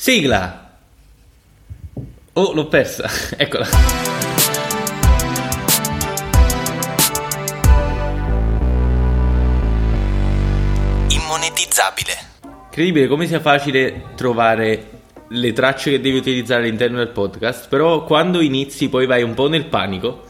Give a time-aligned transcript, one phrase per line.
[0.00, 0.78] Sigla!
[2.34, 3.10] Oh, l'ho persa.
[3.36, 3.66] Eccola.
[11.08, 12.12] Immonetizzabile.
[12.66, 18.40] Incredibile come sia facile trovare le tracce che devi utilizzare all'interno del podcast, però quando
[18.40, 20.26] inizi poi vai un po' nel panico.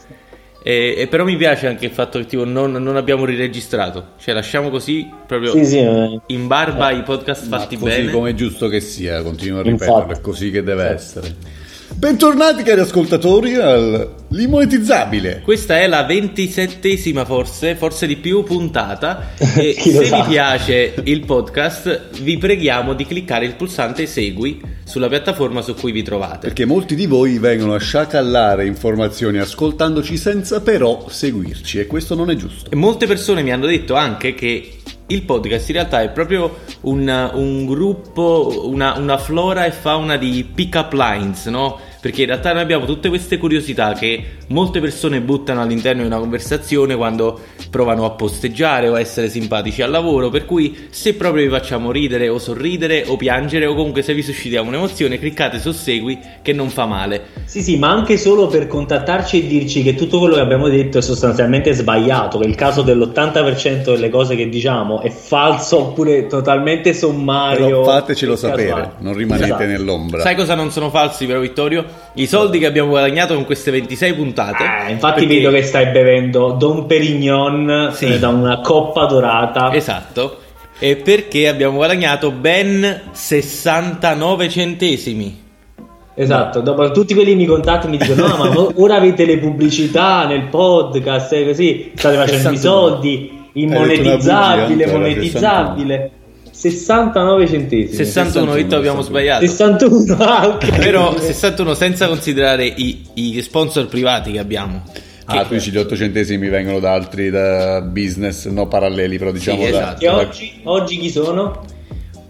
[0.69, 4.35] E, e però mi piace anche il fatto che tipo, non, non abbiamo riregistrato, cioè
[4.35, 6.19] lasciamo così proprio Sì, sì, eh.
[6.27, 8.11] in barba i podcast Ma fatti così bene.
[8.11, 10.19] come è giusto che sia, continuo a ripeterlo, Infatti.
[10.19, 11.35] è così che deve essere.
[11.95, 15.41] Bentornati cari ascoltatori all'immonetizzabile.
[15.43, 20.21] Questa è la ventisettesima forse, forse di più puntata e se sa?
[20.21, 25.91] vi piace il podcast vi preghiamo di cliccare il pulsante segui sulla piattaforma su cui
[25.91, 26.47] vi trovate.
[26.47, 32.29] Perché molti di voi vengono a sciacallare informazioni ascoltandoci senza però seguirci e questo non
[32.29, 32.71] è giusto.
[32.71, 34.78] E molte persone mi hanno detto anche che
[35.09, 40.47] il podcast in realtà è proprio un, un gruppo, una, una flora e fauna di
[40.53, 41.79] pick-up lines, no?
[42.01, 46.19] Perché in realtà noi abbiamo tutte queste curiosità che molte persone buttano all'interno di una
[46.19, 51.43] conversazione quando provano a posteggiare o a essere simpatici al lavoro, per cui se proprio
[51.43, 55.71] vi facciamo ridere o sorridere o piangere o comunque se vi suscitiamo un'emozione, cliccate su
[55.71, 57.25] segui che non fa male.
[57.45, 60.97] Sì, sì, ma anche solo per contattarci e dirci che tutto quello che abbiamo detto
[60.97, 66.93] è sostanzialmente sbagliato, che il caso dell'80% delle cose che diciamo è falso oppure totalmente
[66.93, 67.65] sommario.
[67.67, 68.63] Però fatecelo casuale.
[68.67, 69.63] sapere, non rimanete Esatto.
[69.65, 70.21] nell'ombra.
[70.21, 71.85] Sai cosa non sono falsi però Vittorio?
[72.13, 74.37] I soldi che abbiamo guadagnato con queste 26 puntate.
[74.87, 78.05] Eh, infatti Perché- vedo che stai bevendo Don Perignon Sì.
[78.05, 79.73] eh, da una coppa dorata.
[79.73, 80.37] Esatto.
[80.79, 85.47] E perché abbiamo guadagnato ben 69 centesimi.
[86.15, 90.25] Esatto, dopo tutti quelli mi contattano e mi dicono: No, ma ora avete le pubblicità
[90.25, 92.57] nel podcast e così state facendo i 61.
[92.57, 93.37] soldi.
[93.53, 96.11] Immonetizzabile, monetizzabile.
[96.59, 97.93] 69 centesimi.
[97.95, 99.03] 61 Vittorio abbiamo 61.
[99.03, 99.45] sbagliato.
[99.45, 100.69] 61, ah, ok.
[100.79, 104.83] Però 61 senza considerare i, i sponsor privati che abbiamo.
[105.25, 109.63] Ah, tu dici gli 8 centesimi vengono da altri da business, no paralleli, però diciamo
[109.63, 110.03] Sì, da, esatto.
[110.03, 111.63] E da- oggi, oggi chi sono?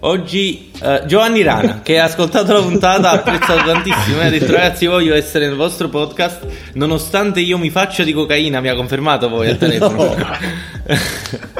[0.01, 4.21] Oggi eh, Giovanni Rana, che ha ascoltato la puntata, ha apprezzato tantissimo.
[4.21, 6.45] e Ha detto: Ragazzi, voglio essere nel vostro podcast.
[6.73, 10.15] Nonostante io mi faccia di cocaina, mi ha confermato poi al telefono.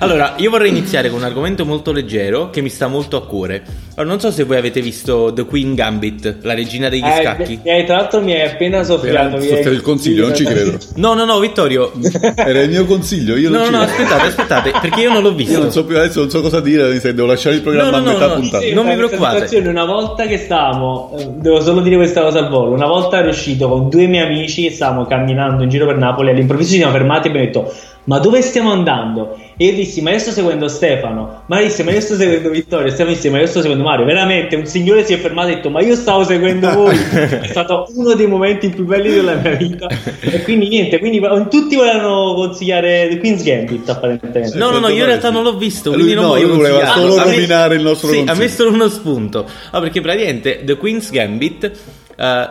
[0.00, 3.62] allora, io vorrei iniziare con un argomento molto leggero che mi sta molto a cuore.
[3.96, 7.60] Allora, non so se voi avete visto The Queen Gambit, la regina degli Eh, scacchi.
[7.66, 9.36] hai- tra l'altro mi hai appena soffiato.
[9.36, 10.78] mi hai- soffiato il consiglio, non ci credo.
[10.96, 11.92] No, no, no, Vittorio.
[12.34, 15.22] Era il mio consiglio, io No, non no, ci no, aspettate, aspettate, perché io non
[15.22, 15.52] l'ho visto.
[15.52, 17.98] Io non so più adesso, non so cosa dire, se devo lasciare il programma No,
[18.04, 18.64] no, a metà no, puntata.
[18.64, 19.58] sì, non mi preoccupate.
[19.58, 22.72] Una volta che stavamo, eh, devo solo dire questa cosa al volo.
[22.72, 26.30] Una volta ero uscito con due miei amici e stavamo camminando in giro per Napoli.
[26.30, 27.72] All'improvviso ci siamo fermati e abbiamo detto:
[28.04, 29.38] Ma dove stiamo andando?
[29.60, 31.42] E io dissi: Ma io sto seguendo Stefano.
[31.44, 32.88] Ma dissi: Ma io sto seguendo Vittorio.
[32.88, 34.06] Stefano disse: Ma io sto seguendo Mario.
[34.06, 36.96] Veramente, un signore si è fermato e ha detto: Ma io stavo seguendo voi.
[36.96, 39.86] è stato uno dei momenti più belli della mia vita.
[40.20, 40.98] E quindi niente.
[40.98, 44.56] Quindi tutti volevano consigliare The Queen's Gambit, apparentemente.
[44.56, 46.86] No, no, no, io in realtà non l'ho visto, quindi Lui non no, voglio voleva
[46.94, 48.32] solo A me- rovinare il nostro Sì, consiglio.
[48.32, 49.46] ha messo uno spunto.
[49.72, 51.70] Ah, perché praticamente The Queen's Gambit
[52.16, 52.50] eh,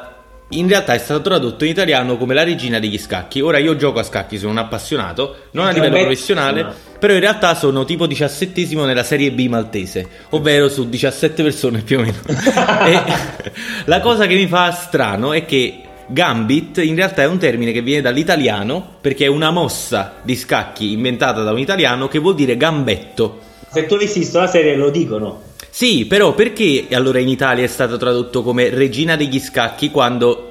[0.50, 3.42] in realtà è stato tradotto in italiano come la regina degli scacchi.
[3.42, 6.74] Ora io gioco a scacchi, sono un appassionato, non a livello professionale, no.
[6.98, 12.00] però in realtà sono tipo diciassettesimo nella serie B maltese, ovvero su 17 persone più
[12.00, 12.18] o meno.
[13.86, 17.84] la cosa che mi fa strano è che Gambit in realtà è un termine che
[17.84, 22.58] viene dall'italiano perché è una mossa di scacchi inventata da un italiano che vuol dire
[22.58, 23.42] gambetto.
[23.72, 25.48] Se tu avessi visto la serie, lo dicono.
[25.70, 30.49] Sì, però perché allora in Italia è stato tradotto come Regina degli Scacchi quando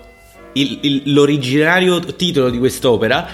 [0.54, 3.28] il- il- l'originario titolo di quest'opera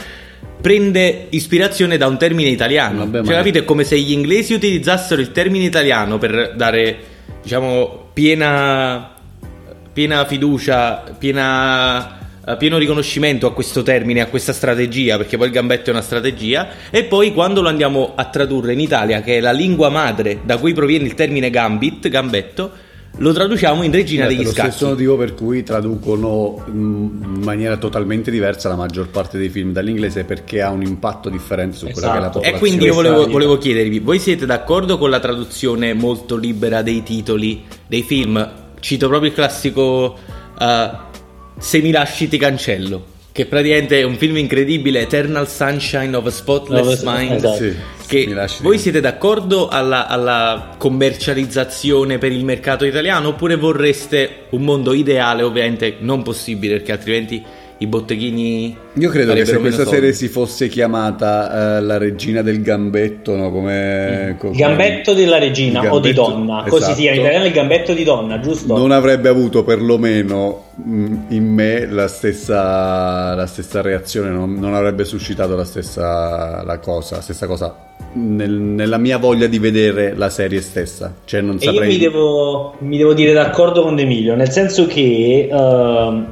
[0.61, 2.99] prende ispirazione da un termine italiano?
[3.01, 3.59] Vabbè, cioè, capite?
[3.61, 6.97] È come se gli inglesi utilizzassero il termine italiano per dare,
[7.43, 9.13] diciamo, piena,
[9.93, 15.53] piena fiducia, piena, eh, pieno riconoscimento a questo termine, a questa strategia, perché poi il
[15.53, 19.41] gambetto è una strategia, e poi quando lo andiamo a tradurre in Italia, che è
[19.41, 22.71] la lingua madre da cui proviene il termine gambit, gambetto,
[23.19, 24.71] lo traduciamo in Regina Eh, degli per lo Scacchi.
[24.71, 30.25] stesso motivo per cui traducono in maniera totalmente diversa la maggior parte dei film dall'inglese
[30.25, 32.39] perché ha un impatto differente su quella che è la Esatto.
[32.41, 32.57] popolazione.
[32.57, 37.03] E quindi io volevo, volevo chiedervi, voi siete d'accordo con la traduzione molto libera dei
[37.03, 38.53] titoli dei film?
[38.81, 40.17] Cito proprio il classico
[40.59, 40.91] eh,
[41.59, 46.31] Se mi lasci ti cancello, che praticamente è un film incredibile, Eternal Sunshine of a
[46.31, 47.33] Spotless No, Mind.
[47.35, 47.57] esatto.
[47.57, 47.75] Sì,
[48.15, 54.93] Che voi siete d'accordo alla, alla commercializzazione per il mercato italiano oppure vorreste un mondo
[54.93, 57.43] ideale, ovviamente non possibile perché altrimenti
[57.79, 59.99] i botteghini Io credo che se questa soldi.
[59.99, 63.51] serie si fosse chiamata eh, La regina del gambetto, no?
[63.51, 66.95] Come, co- Il gambetto della regina il o di gambetto- donna, così esatto.
[66.95, 68.77] si chiama in italiano il gambetto di donna, giusto?
[68.79, 75.05] Non avrebbe avuto perlomeno mh, in me la stessa, la stessa reazione, non, non avrebbe
[75.05, 77.75] suscitato la stessa la cosa, la stessa cosa
[78.15, 81.15] nel- nella mia voglia di vedere la serie stessa.
[81.25, 81.89] Cioè non E io saprei...
[81.89, 86.27] mi devo, mi devo dire d'accordo con Emilio, nel senso che ehm,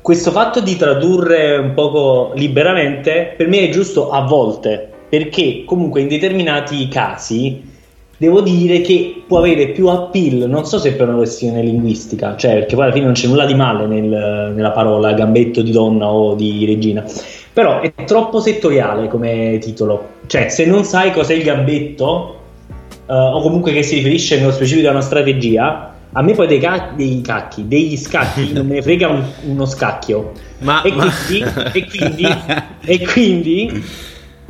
[0.00, 6.00] questo fatto di tradurre un poco liberamente per me è giusto a volte, perché comunque
[6.00, 7.72] in determinati casi
[8.16, 12.54] devo dire che può avere più appeal, non so se per una questione linguistica, cioè
[12.54, 16.08] perché poi alla fine non c'è nulla di male nel- nella parola gambetto di donna
[16.08, 17.04] o di regina,
[17.54, 22.40] però è troppo settoriale come titolo, cioè se non sai cos'è il gambetto
[23.06, 26.58] eh, o comunque che si riferisce nello specifico a una strategia, a me poi dei,
[26.58, 30.32] ca- dei cacchi, degli scacchi non me ne frega un- uno scacchio.
[30.58, 32.26] Ma- e, ma- quindi, e quindi,
[32.84, 33.84] e quindi,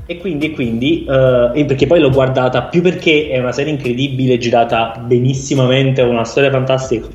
[0.07, 4.39] e quindi, e quindi, e perché poi l'ho guardata più perché è una serie incredibile,
[4.39, 7.07] girata benissimamente, una storia fantastica.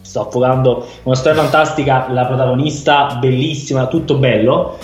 [0.00, 4.78] Sto affogando una storia fantastica, la protagonista bellissima, tutto bello.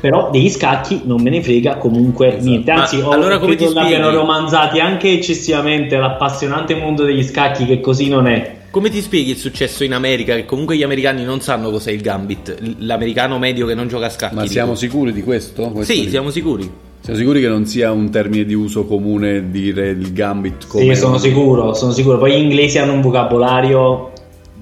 [0.00, 2.70] Però degli scacchi non me ne frega comunque niente.
[2.70, 3.90] Anzi, Ma ho, allora come ti spieghi?
[3.90, 8.58] l'abbiano romanzati anche eccessivamente l'appassionante mondo degli scacchi, che così non è.
[8.70, 10.34] Come ti spieghi il successo in America?
[10.36, 14.10] Che comunque gli americani non sanno cos'è il gambit, l'americano medio che non gioca a
[14.10, 14.34] scacchi.
[14.36, 14.52] Ma dico.
[14.52, 15.68] siamo sicuri di questo?
[15.70, 16.70] Questo Sì, di- siamo sicuri.
[17.00, 20.94] Siamo sicuri che non sia un termine di uso comune dire il gambit come...
[20.94, 22.18] Sì, sono sicuro, sono sicuro.
[22.18, 24.12] Poi gli inglesi hanno un vocabolario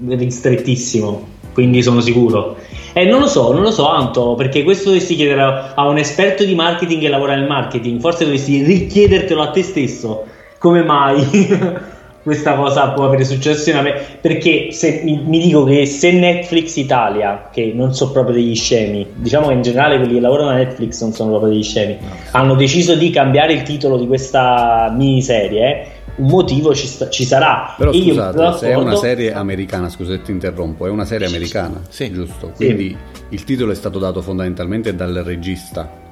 [0.07, 2.55] ristrettissimo, quindi sono sicuro.
[2.93, 5.97] E non lo so, non lo so, Anto, perché questo dovresti chiedere a a un
[5.97, 7.99] esperto di marketing che lavora nel marketing.
[7.99, 10.25] Forse dovresti richiedertelo a te stesso.
[10.57, 11.25] Come mai
[12.21, 14.03] questa cosa può avere successo in America?
[14.19, 19.07] Perché se mi, mi dico che se Netflix Italia, che non so proprio degli scemi,
[19.15, 21.97] diciamo che in generale quelli che lavorano a Netflix non sono proprio degli scemi,
[22.31, 25.87] hanno deciso di cambiare il titolo di questa miniserie,
[26.19, 27.73] un motivo ci, sta- ci sarà.
[27.77, 31.05] Però E io scusate, trovo se è una serie americana, scusate ti interrompo, è una
[31.05, 32.11] serie americana, Sì.
[32.11, 32.51] giusto?
[32.55, 32.95] Quindi
[33.29, 36.07] il titolo è stato dato fondamentalmente dal regista.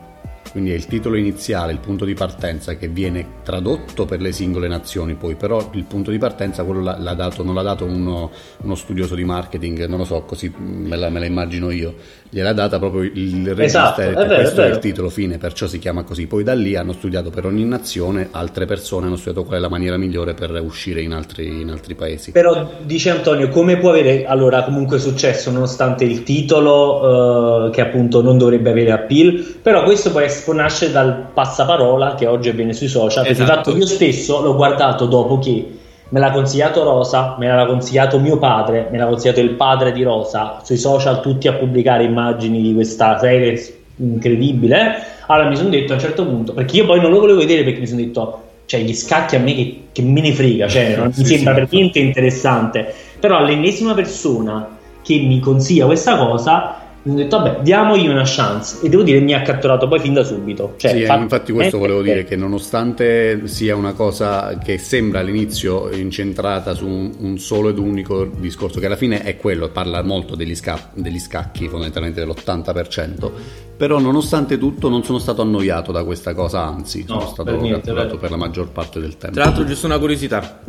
[0.52, 4.68] Quindi è il titolo iniziale, il punto di partenza che viene tradotto per le singole
[4.68, 8.32] nazioni, poi però il punto di partenza quello l'ha, l'ha dato, non l'ha dato uno,
[8.62, 11.96] uno studioso di marketing, non lo so, così me la, me la immagino io,
[12.30, 13.66] gliel'ha data proprio il regista
[13.98, 14.76] Esatto, è vero, è questo è, vero.
[14.76, 16.28] il titolo, fine, perciò si chiama così.
[16.28, 19.70] Poi da lì hanno studiato per ogni nazione, altre persone hanno studiato qual è la
[19.70, 22.32] maniera migliore per uscire in altri, in altri paesi.
[22.32, 28.22] Però dice Antonio, come può avere allora comunque successo nonostante il titolo eh, che appunto
[28.22, 29.56] non dovrebbe avere appeal?
[29.62, 33.24] Però questo può, es- può nascere dal passaparola che oggi avviene sui social.
[33.24, 33.72] Perché Esatto.
[33.72, 35.78] fatto io stesso l'ho guardato dopo che
[36.10, 40.04] me l'ha consigliato Rosa, me l'ha consigliato mio padre, me l'ha consigliato il padre di
[40.04, 44.96] Rosa, sui social tutti a pubblicare immagini di questa serie incredibile.
[45.28, 47.64] Allora mi sono detto a un certo punto, perché io poi non lo volevo vedere
[47.64, 50.96] perché mi sono detto, cioè gli scacchi a me che, che me ne frega, cioè
[50.98, 52.94] non Sì, mi sembra sì, per niente interessante.
[53.20, 58.86] Però all'ennesima persona che mi consiglia questa cosa, mi sono detto, vabbè, diamogli una chance.
[58.86, 60.74] E devo dire, mi ha catturato poi fin da subito.
[60.78, 64.78] Cioè, Sì, fa- infatti questo eh, volevo eh, dire che nonostante sia una cosa che
[64.78, 69.70] sembra all'inizio incentrata su un, un solo ed unico discorso, che alla fine è quello,
[69.70, 73.32] parla molto degli, sca- degli scacchi, fondamentalmente dell'80%,
[73.78, 77.60] però nonostante tutto non sono stato annoiato da questa cosa, anzi No, sono stato per
[77.62, 78.20] niente, catturato vero.
[78.20, 79.36] per la maggior parte del tempo.
[79.36, 80.60] Tra l'altro, giusto una curiosità.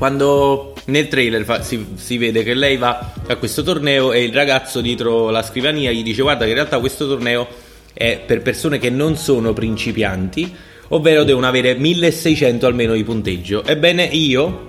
[0.00, 4.32] Quando nel trailer fa- si, si vede che lei va a questo torneo e il
[4.32, 7.46] ragazzo dietro la scrivania gli dice: Guarda, che in realtà questo torneo
[7.92, 10.54] è per persone che non sono principianti,
[10.88, 13.62] ovvero devono avere 1600 almeno di punteggio.
[13.62, 14.68] Ebbene, io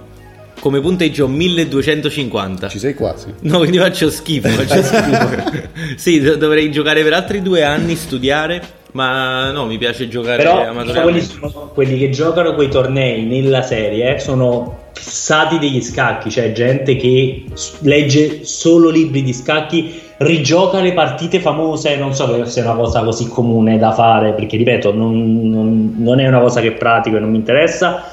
[0.60, 2.68] come punteggio ho 1250.
[2.68, 3.34] Ci sei quasi.
[3.44, 4.50] No, quindi faccio schifo.
[4.50, 5.70] Faccio schifo.
[5.96, 8.80] sì, do- dovrei giocare per altri due anni, studiare.
[8.94, 11.26] Ma no, mi piace giocare Però quelli,
[11.74, 17.46] quelli che giocano quei tornei nella serie eh, sono fissati degli scacchi, cioè gente che
[17.80, 23.02] legge solo libri di scacchi, rigioca le partite famose, non so se è una cosa
[23.02, 27.20] così comune da fare, perché ripeto, non, non- non è una cosa che pratico e
[27.20, 28.04] non mi interessa,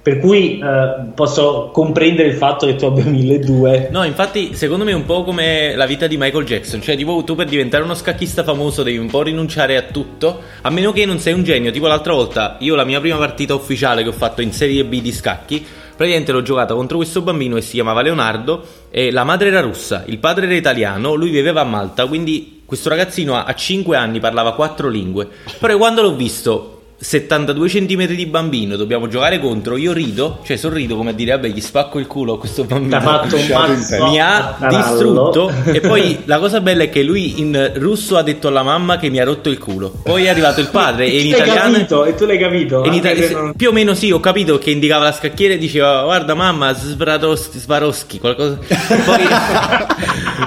[0.00, 3.88] Per cui eh, posso comprendere il fatto che tu abbia 1200.
[3.90, 6.80] No, infatti, secondo me è un po' come la vita di Michael Jackson.
[6.80, 10.40] Cioè, tipo, tu per diventare uno scacchista famoso devi un po' rinunciare a tutto.
[10.62, 11.70] A meno che non sei un genio.
[11.70, 15.00] Tipo l'altra volta, io la mia prima partita ufficiale che ho fatto in Serie B
[15.02, 15.64] di scacchi.
[15.96, 18.64] Praticamente l'ho giocata contro questo bambino che si chiamava Leonardo.
[18.90, 21.14] E la madre era russa, il padre era italiano.
[21.14, 22.06] Lui viveva a Malta.
[22.06, 25.28] Quindi questo ragazzino a 5 anni parlava quattro lingue.
[25.58, 30.96] Però quando l'ho visto 72 cm di bambino, dobbiamo giocare contro, io rido, cioè sorrido
[30.96, 32.98] come a dire vabbè gli spacco il culo a questo bambino.
[32.98, 37.72] T'ha fatto un mi ha distrutto e poi la cosa bella è che lui in
[37.76, 39.92] russo ha detto alla mamma che mi ha rotto il culo.
[40.02, 42.82] Poi è arrivato il padre e in italiano capito, e tu l'hai capito?
[42.92, 46.34] itali- non- più o meno sì, ho capito che indicava la scacchiera e diceva guarda
[46.34, 48.58] mamma Svaroschi, Svaroschi qualcosa.
[49.04, 49.22] Poi,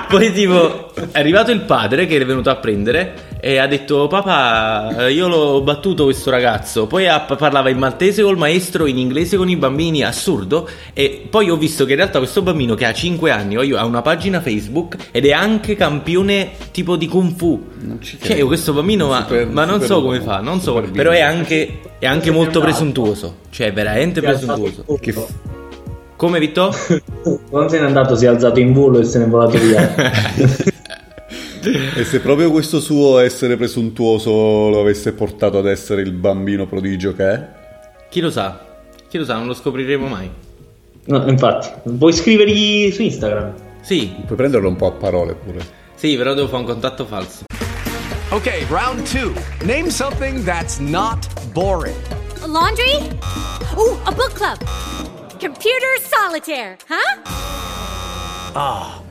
[0.09, 5.07] poi tipo è arrivato il padre che è venuto a prendere e ha detto papà
[5.07, 6.85] eh, io l'ho battuto questo ragazzo.
[6.85, 10.69] Poi ha- parlava in maltese col maestro, in inglese con i bambini, assurdo.
[10.93, 13.85] E poi ho visto che in realtà questo bambino che ha 5 anni io- ha
[13.85, 17.59] una pagina Facebook ed è anche campione tipo di Kung Fu.
[17.79, 21.09] Non ci Cioè, questo bambino, ma, Super- ma non so come fa, non so, però
[21.09, 23.37] è anche, è anche molto presuntuoso.
[23.49, 24.85] Cioè, è veramente presuntuoso.
[24.99, 25.27] Che f-
[26.15, 26.71] Come Vitto?
[27.51, 30.69] Non se n'è andato, si è alzato in volo e se n'è volato via.
[31.63, 34.31] E se proprio questo suo essere presuntuoso
[34.69, 37.47] lo avesse portato ad essere il bambino prodigio che è?
[38.09, 38.65] Chi lo sa?
[39.07, 40.29] Chi lo sa, non lo scopriremo mai.
[41.05, 43.53] No, infatti, puoi scrivergli su Instagram.
[43.81, 45.59] Sì, Puoi prenderlo un po' a parole pure.
[45.95, 47.43] sì, però devo fare un contatto falso.
[48.29, 49.33] Okay, round two.
[49.65, 51.95] Name something that's not boring.
[52.41, 52.95] A laundry?
[53.75, 54.57] Ooh, a book club.
[55.39, 57.21] Computer solitaire, huh?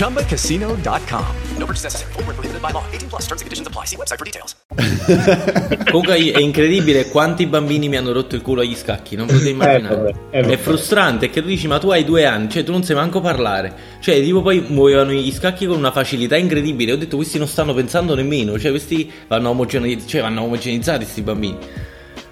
[0.00, 1.26] ChumbaCasino.com.
[1.58, 2.12] No purchase necessary.
[2.14, 2.84] Void where prohibited by law.
[2.90, 3.84] 18 plus terms and conditions apply.
[3.84, 4.56] See website for details.
[5.90, 9.96] Comunque è incredibile quanti bambini mi hanno rotto il culo agli scacchi, non potete immaginare.
[9.96, 10.54] vabbè, eh, vabbè.
[10.54, 13.20] È frustrante che tu dici ma tu hai due anni, cioè tu non sai manco
[13.20, 13.98] parlare.
[14.00, 16.92] Cioè tipo poi muovevano gli scacchi con una facilità incredibile.
[16.92, 21.20] Ho detto questi non stanno pensando nemmeno, cioè questi vanno omogenizzati, cioè vanno omogenizzati questi
[21.20, 21.58] bambini.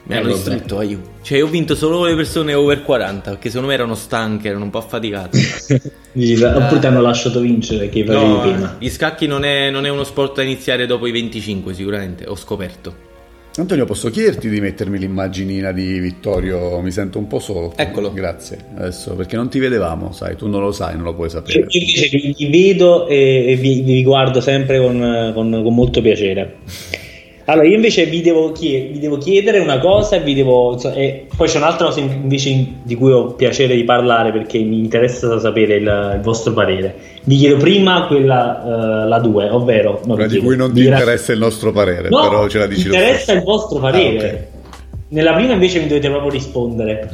[0.09, 0.37] Mi Eh, hanno vabbè.
[0.41, 1.09] distrutto, aiuto.
[1.23, 4.71] Cioè, ho vinto solo le persone over 40, perché secondo me erano stanche, erano un
[4.71, 5.38] po' affaticate.
[6.12, 8.77] Dici, Oppure ti hanno lasciato vincere facevi No, prima.
[8.79, 12.35] gli scacchi non è, non è uno sport da iniziare dopo i 25, sicuramente, ho
[12.37, 13.07] scoperto.
[13.59, 16.81] Antonio, posso chiederti di mettermi l'immaginina di Vittorio?
[16.81, 17.73] Mi sento un po' solo.
[17.77, 18.12] Eccolo.
[18.12, 18.57] Grazie.
[18.77, 21.67] Adesso, perché non ti vedevamo, sai, tu non lo sai, non lo puoi Cioè, sapere.
[21.69, 26.00] io invece vi, vi vedo e, e vi, vi guardo sempre con, con- con molto
[26.00, 26.57] piacere.
[27.50, 30.73] Allora, io invece vi devo, chie- vi devo chiedere una cosa e vi devo.
[30.75, 34.33] insomma, e poi c'è un'altra cosa in- invece in- di cui ho piacere di parlare
[34.33, 36.95] perché mi interessa sapere il, il vostro parere.
[37.25, 39.93] Vi chiedo prima quella, eh, la 2, ovvero.
[40.05, 42.49] no, Quella vi di chiedo, cui non vi ti interessa il nostro parere, No, però
[42.49, 44.19] ce la dici mi lo interessa il vostro parere.
[44.19, 44.38] Ah, ok.
[45.09, 47.09] Nella prima invece mi dovete proprio rispondere.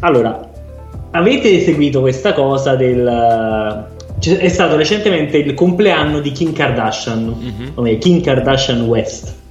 [0.00, 0.50] Allora,
[1.10, 3.86] avete seguito questa cosa del...
[4.20, 7.70] c'è- è stato recentemente il compleanno di Kim Kardashian, Mhm.
[7.74, 9.42] o meglio, Kim Kardashian West.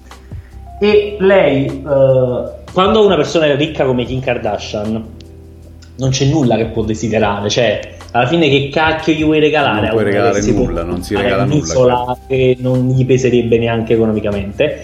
[0.79, 5.05] E lei, eh, quando una persona è ricca come Kim Kardashian,
[5.95, 7.79] non c'è nulla che può desiderare, cioè
[8.11, 9.81] alla fine che cacchio gli vuoi regalare?
[9.81, 13.93] Non puoi regalare si può nulla, non si regala nulla, che non gli peserebbe neanche
[13.93, 14.83] economicamente.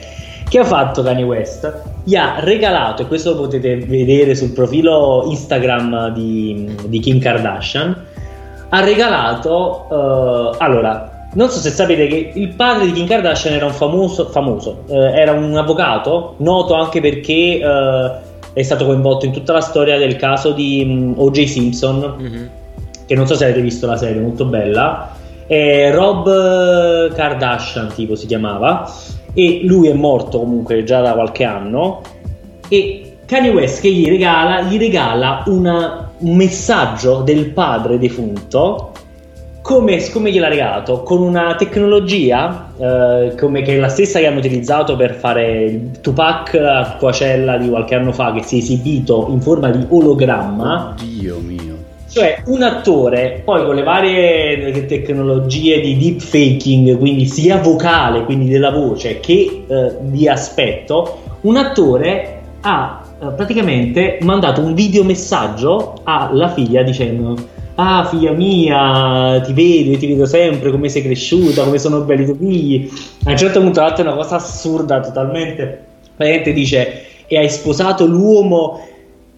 [0.50, 1.82] Che ha fatto Kanye West?
[2.04, 7.96] Gli ha regalato, e questo lo potete vedere sul profilo Instagram di, di Kim Kardashian,
[8.70, 13.66] ha regalato, eh, allora, non so se sapete che il padre di Kim Kardashian era
[13.66, 18.12] un famoso, famoso eh, era un avvocato, noto anche perché eh,
[18.54, 21.44] è stato coinvolto in tutta la storia del caso di mm, O.J.
[21.46, 22.50] Simpson, Mhm.
[23.06, 25.16] che non so se avete visto la serie, molto bella.
[25.46, 28.90] È Rob eh, Kardashian, tipo si chiamava,
[29.34, 32.02] e lui è morto comunque già da qualche anno.
[32.68, 38.89] E Kanye West che gli regala, gli regala una- un messaggio del padre defunto.
[39.70, 41.04] Come, come gliel'ha regalato?
[41.04, 45.92] Con una tecnologia eh, come che è la stessa che hanno utilizzato per fare il
[46.02, 50.96] Tupac a Coachella di qualche anno fa, che si è esibito in forma di ologramma.
[51.00, 51.78] Dio mio.
[52.10, 58.72] Cioè, un attore, poi con le varie tecnologie di deepfaking, quindi sia vocale, quindi della
[58.72, 66.82] voce, che eh, di aspetto, un attore ha eh, praticamente mandato un videomessaggio alla figlia
[66.82, 72.24] dicendo Ah, figlia mia, ti vedo, ti vedo sempre, come sei cresciuta, come sono belli
[72.24, 72.90] i tuoi figli.
[73.24, 75.86] A un certo punto, tra l'altro, è una cosa assurda, totalmente.
[76.14, 78.86] Praticamente dice: E hai sposato l'uomo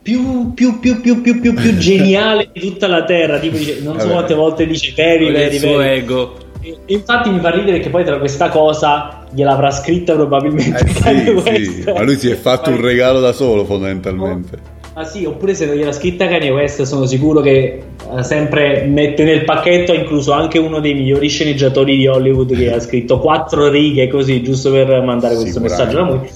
[0.02, 3.38] più, più, più, più, più, più, più geniale di tutta la terra.
[3.38, 4.12] Tipo, dice, non so Vabbè.
[4.12, 6.00] quante volte dice very, suo very.
[6.00, 6.34] ego.
[6.62, 11.66] E- infatti mi fa ridere che poi tra questa cosa gliel'avrà scritta probabilmente Eh, sì,
[11.66, 11.92] sì.
[11.92, 14.71] Ma lui si è fatto un regalo da solo, fondamentalmente.
[14.94, 17.82] Ah sì, oppure se non gliel'ha scritta Kanye West sono sicuro che
[18.18, 22.74] eh, sempre mette nel pacchetto ha incluso anche uno dei migliori sceneggiatori di Hollywood che
[22.74, 26.30] ha scritto quattro righe così giusto per mandare questo messaggio alla moglie.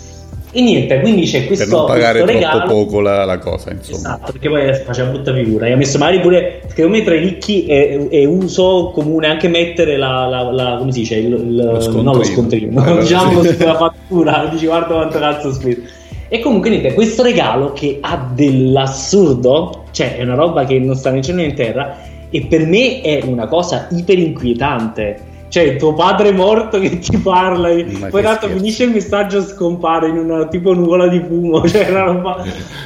[0.57, 2.63] E niente, quindi c'è Per questo, non pagare troppo regalo.
[2.65, 3.97] poco la, la cosa, insomma.
[3.97, 5.67] Esatto, perché poi faceva brutta figura.
[5.67, 9.49] Gli ha messo magari pure, secondo me, tra i ricchi è, è uso comune anche
[9.49, 12.01] mettere la, la- la- come si dice, il, il- Lo scontrino.
[12.03, 13.57] non lo scontrino, Eh, diciamo sì.
[13.65, 15.81] la fattura, dici guarda quanto cazzo ho speso.
[16.27, 21.11] E comunque niente, questo regalo che ha dell'assurdo, cioè è una roba che non sta
[21.11, 21.97] né cielo né in terra,
[22.29, 25.33] e per me è una cosa iper inquietante.
[25.47, 30.09] Cioè, tuo padre morto che ti parla, e Ma poi tanto finisce il messaggio scompare
[30.09, 32.43] in una tipo nuvola di fumo, cioè una roba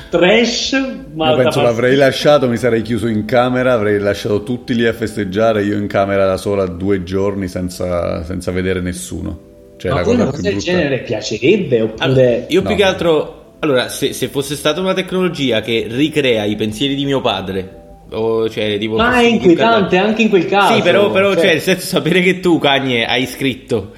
[0.09, 0.73] trash,
[1.13, 4.93] ma Io penso l'avrei lasciato, mi sarei chiuso in camera, avrei lasciato tutti lì a
[4.93, 9.48] festeggiare, io in camera da sola due giorni senza, senza vedere nessuno.
[9.79, 10.71] Cioè, ma la cosa una più cosa del brutta.
[10.71, 12.75] genere piacerebbe oppure Allora, io più No.
[12.75, 13.35] che altro.
[13.59, 17.78] Allora, se, se fosse stata una tecnologia che ricrea i pensieri di mio padre,
[18.11, 18.95] o cioè tipo.
[18.95, 21.61] ma è Kim inquietante Kardashian- anche in quel caso Sì, però, però cioè, cioè, nel
[21.61, 23.93] senso, sapere che tu, Kanye, hai scritto,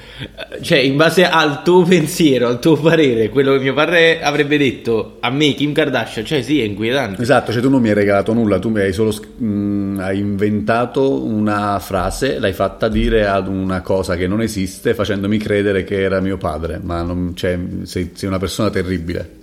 [0.62, 5.18] cioè, in base al tuo pensiero, al tuo parere, quello che mio padre avrebbe detto
[5.20, 7.22] a me, Kim Kardashian, cioè, sì, è inquietante.
[7.22, 11.24] Esatto, cioè tu non mi hai regalato nulla, tu mi hai solo mh, hai inventato
[11.24, 16.20] una frase, l'hai fatta dire ad una cosa che non esiste facendomi credere che era
[16.20, 19.40] mio padre, ma non, cioè, sei, sei una persona terribile.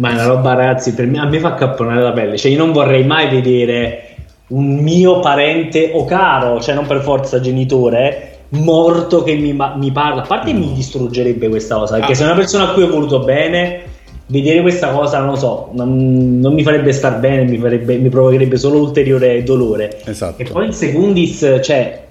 [0.00, 2.36] Ma è una roba ragazzi per me, a me fa capponare la pelle.
[2.36, 4.04] Cioè io non vorrei mai vedere
[4.48, 10.22] un mio parente o caro cioè non per forza genitore morto che mi, mi parla.
[10.22, 12.14] A parte mi distruggerebbe questa cosa perché Ah.
[12.16, 13.82] se è una persona a cui ho voluto bene
[14.30, 18.08] vedere questa cosa non lo so non, non mi farebbe star bene mi, farebbe- mi
[18.08, 20.42] provocherebbe solo ulteriore dolore Esatto.
[20.42, 22.08] e poi in secundis, cioè,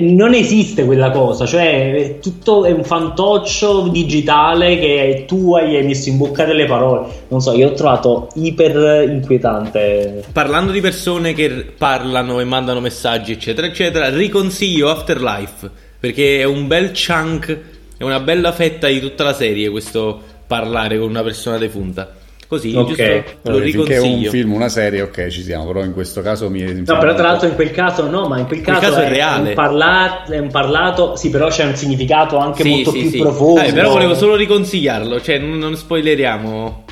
[0.00, 6.08] non esiste quella cosa, cioè, è tutto è un fantoccio digitale che tu hai messo
[6.08, 7.06] in bocca delle parole.
[7.28, 10.24] Non so, io ho trovato iper inquietante.
[10.32, 16.66] Parlando di persone che parlano e mandano messaggi, eccetera, eccetera, riconsiglio Afterlife perché è un
[16.66, 17.58] bel chunk,
[17.96, 22.14] è una bella fetta di tutta la serie questo parlare con una persona defunta.
[22.48, 22.86] Così, Ok.
[22.86, 23.02] giusto?
[23.02, 24.30] Lo Allora, finché è un riconsiglio.
[24.30, 26.62] film, una serie, ok, ci siamo, però in questo caso mi...
[26.64, 29.08] No, però tra l'altro in quel caso no, ma in quel quel caso, caso è
[29.10, 29.48] reale.
[29.50, 33.10] un parlato, è un parlato, sì, però c'è un significato anche Sì, molto sì, più
[33.10, 33.18] sì.
[33.18, 33.60] profondo.
[33.60, 36.84] Eh, però volevo solo riconsigliarlo, cioè non, non spoileriamo.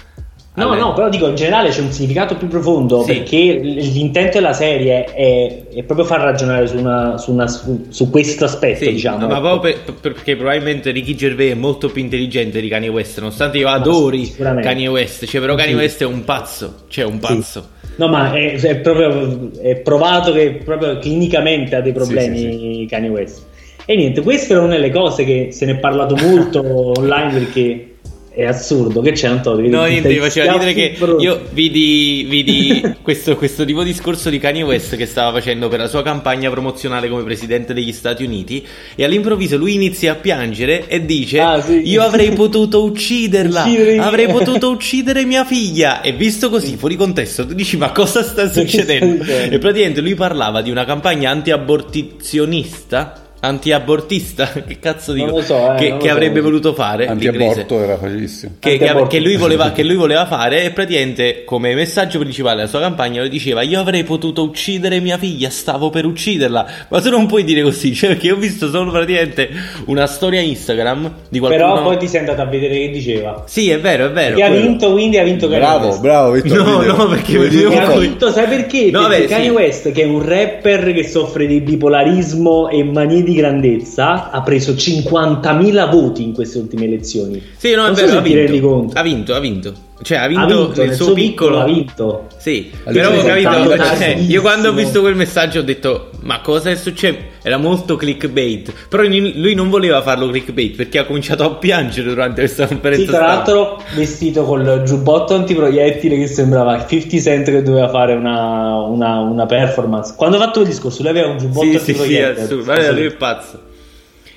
[0.56, 3.12] No, no, però dico in generale c'è un significato più profondo Sì.
[3.12, 8.08] perché l'intento della serie è, è proprio far ragionare su, una, su, una- su- su
[8.10, 9.18] questo aspetto, Sì, diciamo.
[9.18, 9.40] no, ma ecco.
[9.60, 13.58] proprio per- per- perché probabilmente Ricky Gervais è molto più intelligente di Kanye West, nonostante
[13.58, 14.34] io adori.
[14.34, 15.76] Kanye West, cioè però Kanye Sì.
[15.76, 17.68] West è un pazzo, cioè un pazzo.
[17.96, 23.44] No, ma è, è proprio è provato che proprio clinicamente ha dei problemi Kanye West.
[23.84, 26.60] E niente, questa era una delle cose che se ne è parlato molto
[26.98, 27.95] online perché
[28.36, 29.00] è assurdo.
[29.00, 29.70] Che c'è Antonio?
[29.70, 34.38] No, niente, mi faceva ridere che io vidi, vidi questo, questo tipo di discorso di
[34.38, 38.62] Kanye West che stava facendo per la sua campagna promozionale come presidente degli Stati Uniti
[38.94, 41.80] e all'improvviso lui inizia a piangere e dice Ah, sì.
[41.88, 47.46] io avrei potuto ucciderla, Uccidere- avrei potuto uccidere mia figlia e visto così fuori contesto
[47.46, 49.24] tu dici ma cosa sta succedendo?
[49.24, 55.26] e praticamente lui parlava di una campagna anti-abortizionista Anti-abortista, che cazzo dico?
[55.26, 56.14] Non lo so, eh, che, non lo che so.
[56.14, 58.52] avrebbe voluto fare Antiaborto era facilissimo.
[58.58, 62.68] che, che- che lui voleva, che lui voleva fare e praticamente come messaggio principale della
[62.68, 67.10] sua campagna lui diceva io avrei potuto uccidere mia figlia stavo per ucciderla ma tu
[67.10, 69.48] non puoi dire così cioè perché ho visto solo praticamente
[69.86, 73.44] una storia Instagram di qualcuno Però poi ti sei andato a vedere che diceva.
[73.46, 76.00] sì è vero è vero Chi ha vinto, quindi ha vinto Kanye Bravo, West.
[76.00, 76.96] bravo, Vittor No, Video.
[76.96, 78.90] no, perché io- E ha vinto, sai perché?
[78.90, 79.50] No, perché beh, Kanye sì.
[79.50, 84.72] West, che è un rapper che soffre di bipolarismo e manie di grandezza, ha preso
[84.72, 87.42] 50.000 voti in queste ultime elezioni.
[87.56, 88.98] sì no è non so vero se ha vinto.
[88.98, 92.26] ha vinto ha vinto cioè ha Ha vinto, vinto, nel nel suo piccolo ha vinto.
[92.36, 96.10] Sì, Allora, però ho ci capito, cioè, io quando ho visto quel messaggio ho detto
[96.20, 97.16] ma cosa è successo?
[97.42, 102.40] Era molto clickbait, però lui non voleva farlo clickbait perché ha cominciato a piangere durante
[102.40, 107.88] questa conferenza Sì, tra l'altro vestito col giubbotto antiproiettile che sembrava 50 Cent che doveva
[107.88, 110.14] fare una, una- una performance.
[110.16, 112.42] Quando ha fatto il discorso, lui aveva un giubbotto Sì, sì, sì, antiproiettile.
[112.42, 112.64] assurdo.
[112.64, 113.60] Guarda, lui è pazzo.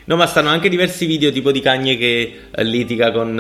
[0.05, 3.39] No, ma stanno anche diversi video tipo di Cagne che eh, litiga con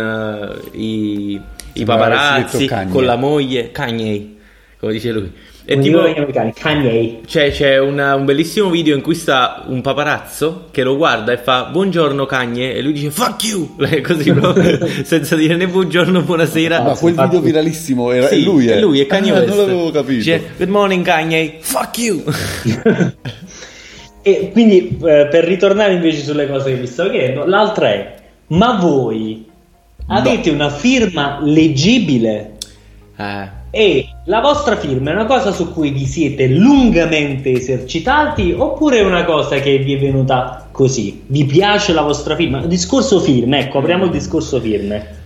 [0.73, 1.39] eh, i,
[1.81, 2.91] i paparazzi, Kanye.
[2.91, 4.35] con la moglie, Kanye,
[4.79, 5.31] come dice lui.
[5.65, 7.19] È Come tipo- Kanye.
[7.27, 11.37] Cioè, c'è una- un bellissimo video in cui sta un paparazzo che lo guarda e
[11.37, 16.81] fa buongiorno Cagne e lui dice fuck you così proprio, senza dire né buongiorno buonasera
[16.81, 18.79] Ma quel video viralissimo era Sì, è lui, è eh?
[18.79, 19.47] lui, è Kanye Ah, West.
[19.49, 20.13] Non l'avevo capito.
[20.17, 22.23] Dice, good morning Kanye fuck you
[24.21, 28.15] E quindi eh, per ritornare invece sulle cose che vi stavo chiedendo, l'altra è:
[28.47, 29.45] ma voi
[30.09, 32.57] avete una firma leggibile?
[33.17, 38.99] Eh, E la vostra firma è una cosa su cui vi siete lungamente esercitati oppure
[38.99, 41.23] è una cosa che vi è venuta così?
[41.27, 42.65] Vi piace la vostra firma?
[42.65, 45.17] Discorso firme, ecco, apriamo il discorso firme.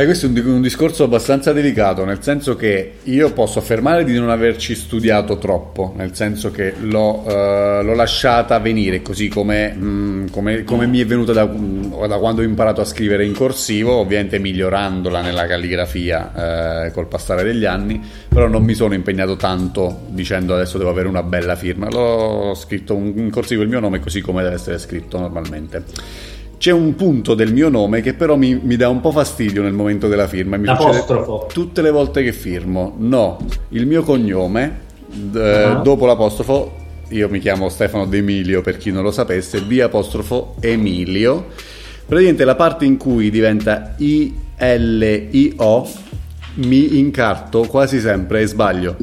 [0.00, 4.16] Eh, questo è un, un discorso abbastanza delicato, nel senso che io posso affermare di
[4.18, 10.28] non averci studiato troppo, nel senso che l'ho, eh, l'ho lasciata venire così come, mm,
[10.28, 13.92] come- come mi è venuta da, mm, da quando ho imparato a scrivere in corsivo,
[13.96, 20.04] ovviamente migliorandola nella calligrafia eh, col passare degli anni, però non mi sono impegnato tanto
[20.08, 24.22] dicendo adesso devo avere una bella firma, l'ho scritto in corsivo il mio nome così
[24.22, 26.38] come deve essere scritto normalmente.
[26.60, 29.72] C'è un punto del mio nome che però mi, mi dà un po' fastidio nel
[29.72, 30.58] momento della firma.
[30.58, 31.46] Mi L'apostrofo.
[31.50, 32.96] tutte le volte che firmo.
[32.98, 33.38] No,
[33.70, 35.74] il mio cognome, d- Ah.
[35.76, 36.70] dopo l'apostrofo,
[37.08, 41.46] io mi chiamo Stefano D'Emilio per chi non lo sapesse, D apostrofo Emilio.
[42.04, 45.88] Praticamente la parte in cui diventa I-L-I-O
[46.56, 48.96] mi incarto quasi sempre e sbaglio.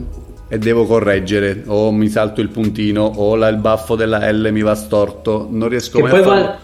[0.48, 4.62] E devo correggere, o mi salto il puntino, o la- il baffo della L mi
[4.62, 6.42] va storto, non riesco Che mai a farlo.
[6.44, 6.60] qua-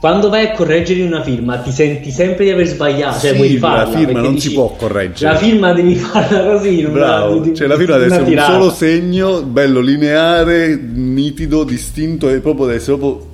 [0.00, 3.58] quando vai a correggere una firma ti senti sempre di aver sbagliato, cioè Sì, vuoi
[3.58, 3.84] la farla.
[3.96, 5.32] firma perché non dici, si può correggere.
[5.32, 8.44] La firma devi farla così, una- Bravo, di- cioè la firma deve una essere un
[8.44, 13.26] solo segno, bello lineare, nitido, distinto e proprio deve essere proprio,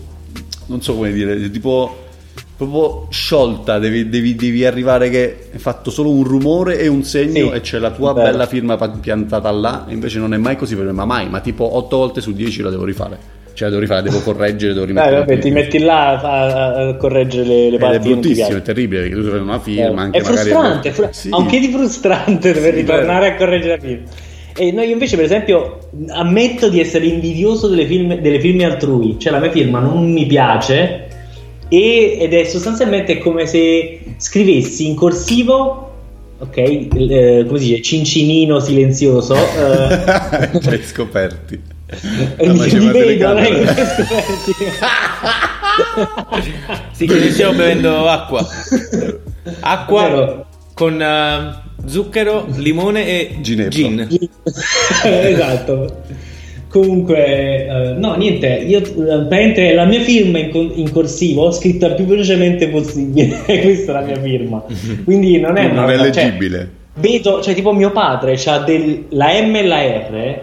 [0.67, 1.99] non so come dire, tipo
[2.57, 7.49] proprio sciolta, devi, devi- devi arrivare che è fatto solo un rumore e un segno
[7.51, 8.31] Sì, e c'è la tua vero.
[8.31, 11.77] bella firma piantata là, invece non è mai così per me, ma mai, ma tipo
[11.77, 13.43] 8 volte su 10 la devo rifare.
[13.55, 15.17] Cioè devo rifare, devo correggere, devo rimettere.
[15.19, 19.03] vabbè, ti metti là a, a- correggere le, le Ed parti è bruttissimo, è terribile
[19.03, 21.29] perché tu fai una firma anche è magari frustrante, fru- Sì.
[21.31, 24.09] un piede frustrante dover Sì, ritornare a correggere la firma.
[24.57, 29.17] E no, io invece, per esempio, ammetto di essere invidioso delle, film- delle firme altrui,
[29.19, 31.07] cioè la mia firma non mi piace
[31.69, 35.93] e- ed è sostanzialmente come se scrivessi in corsivo,
[36.39, 39.35] ok, eh, come si dice, cincinino silenzioso.
[39.35, 41.74] eh, hai scoperti.
[42.37, 42.59] e mi,
[42.91, 44.55] vedo, scoperti.
[46.93, 48.47] sì che stiamo bevendo acqua
[49.61, 50.47] acqua Vero.
[50.75, 53.71] con eh, zucchero limone e Ginepro.
[53.71, 54.09] gin
[55.05, 56.03] esatto.
[56.69, 58.49] Comunque, eh, no, niente.
[58.49, 63.43] Io, eh, praticamente, la mia firma in, con- in corsivo scritta il più velocemente possibile.
[63.47, 64.65] Questa è la mia firma.
[65.05, 66.71] Quindi non è, non una è cioè, leggibile.
[66.95, 68.65] vedo, cioè, tipo, mio padre ha
[69.11, 70.41] la M e la R.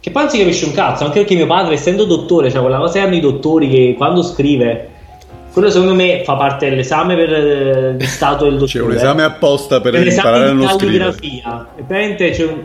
[0.00, 2.78] Che poi non si capisce un cazzo, anche perché mio padre, essendo dottore, cioè quella
[2.78, 4.88] cosa che hanno i dottori che quando scrive,
[5.52, 8.70] quello secondo me fa parte dell'esame per eh, di stato del dottore.
[8.70, 11.14] C'è un esame apposta per l'esame imparare a non scrivere.
[12.30, 12.64] c'è un,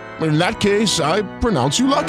[0.21, 2.07] In that case, I pronounce you lucky.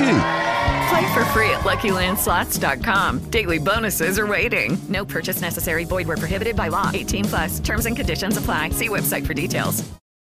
[0.91, 3.31] Play for free at LuckyLandSlots.com.
[3.31, 4.77] Daily bonuses are waiting.
[4.89, 5.85] No purchase necessary.
[5.85, 6.91] Void where prohibited by law.
[6.93, 7.61] 18 plus.
[7.61, 8.71] Terms and conditions apply.
[8.71, 9.83] See website for details.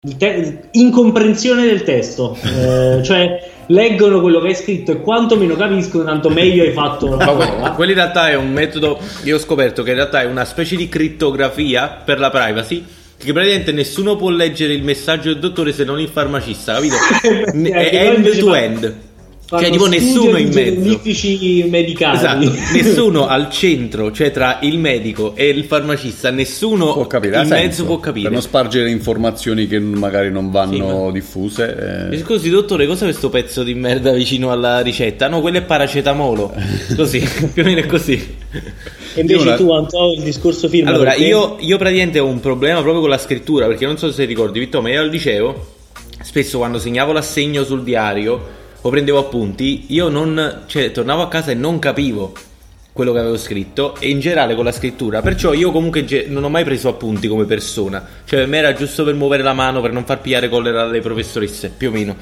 [0.06, 5.54] il te- incomprensione del testo, Eh, cioè leggono quello che hai scritto e quanto meno
[5.56, 8.98] capiscono, tanto meglio hai fatto la Ma quello in realtà è un metodo.
[9.22, 12.84] Io ho scoperto che in realtà è una specie di crittografia per la privacy.
[13.16, 16.96] Che praticamente nessuno può leggere il messaggio del dottore se non il farmacista, capito?
[17.22, 18.94] È end to end.
[19.46, 21.00] Cioè, tipo, nessuno in mezzo.
[21.68, 22.16] medicali.
[22.16, 27.46] Esatto, nessuno al centro, cioè tra il medico e il farmacista, nessuno Può capire, in
[27.46, 27.54] senso.
[27.62, 28.24] mezzo può capire.
[28.24, 32.06] Per non spargere informazioni che magari non vanno diffuse.
[32.10, 32.18] Mi eh.
[32.20, 35.28] Scusi dottore, cos'è questo pezzo di merda vicino alla ricetta?
[35.28, 36.52] No, quello è paracetamolo.
[36.96, 37.18] Così,
[37.52, 38.36] più o meno è così.
[39.14, 40.90] E invece Io- tu, Antonio, il discorso firma.
[40.90, 44.10] Allora, perché- io, io praticamente ho un problema proprio con la scrittura, perché non so
[44.10, 45.66] se ricordi, Vittorio, ma io al liceo,
[46.22, 51.50] spesso quando segnavo l'assegno sul diario o prendevo appunti, io non, cioè, tornavo a casa
[51.50, 52.34] e non capivo
[52.92, 56.50] quello che avevo scritto e in generale con la scrittura, perciò io comunque non ho
[56.50, 59.90] mai preso appunti come persona, cioè per me era giusto per muovere la mano, per
[59.90, 62.16] non far pigliare collera alle professoresse, più o meno.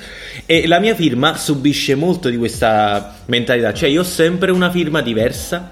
[0.47, 5.03] E la mia firma subisce molto di questa mentalità, cioè io ho sempre una firma
[5.03, 5.69] diversa,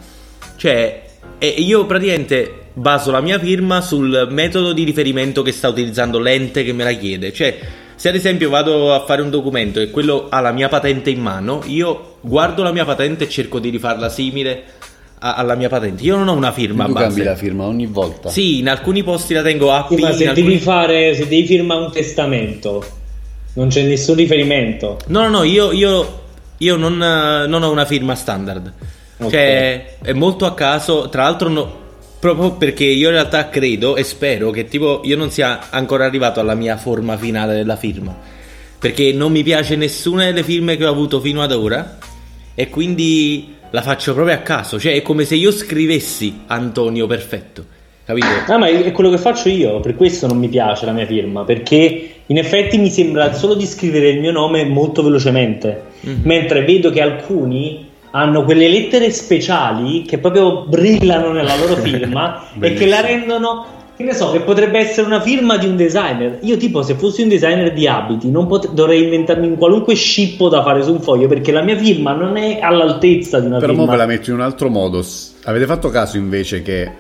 [0.56, 1.04] cioè,
[1.38, 6.64] e io praticamente baso la mia firma sul metodo di riferimento che sta utilizzando l'ente
[6.64, 7.32] che me la chiede.
[7.32, 7.58] Cioè,
[8.00, 11.20] se ad esempio vado a fare un documento e quello ha la mia patente in
[11.20, 14.62] mano, io guardo la mia patente e cerco di rifarla simile
[15.18, 16.02] a- alla mia patente.
[16.02, 17.06] Io non ho una firma a tu base.
[17.08, 18.30] cambi la firma ogni volta.
[18.30, 21.28] Sì, in alcuni posti la tengo AP, Sì, ma se in alcuni- devi fare, se
[21.28, 22.82] devi firmare un testamento,
[23.52, 24.96] non c'è nessun riferimento.
[25.08, 26.20] No, no, no, io, io,
[26.56, 28.72] io non, eh, non ho una firma standard.
[29.18, 29.30] Ok.
[29.30, 31.10] Cioè, è molto a caso.
[31.10, 31.78] Tra l'altro, no-
[32.20, 36.38] proprio perché io in realtà credo e spero che tipo io non sia ancora arrivato
[36.38, 38.14] alla mia forma finale della firma.
[38.78, 41.98] Perché non mi piace nessuna delle firme che ho avuto fino ad ora.
[42.54, 44.78] E quindi la faccio proprio a caso.
[44.78, 47.64] Cioè, è come se io scrivessi Antonio Perfetto.
[48.04, 48.26] Capito?
[48.48, 51.44] Ah, ma è quello che faccio io, per questo non mi piace la mia firma,
[51.44, 56.20] perché in effetti mi sembra solo di scrivere il mio nome molto velocemente, Mm.
[56.22, 62.74] mentre vedo che alcuni hanno quelle lettere speciali che proprio brillano nella loro firma e
[62.74, 66.38] che la rendono, che ne so, che potrebbe essere una firma di un designer.
[66.42, 70.48] Io tipo se fossi un designer di abiti non pot- dovrei inventarmi un qualunque scippo
[70.48, 73.68] da fare su un foglio perché la mia firma non è all'altezza di una Però
[73.72, 73.84] firma.
[73.86, 75.04] mo ve la metto in un altro modo.
[75.44, 76.90] Avete fatto caso invece che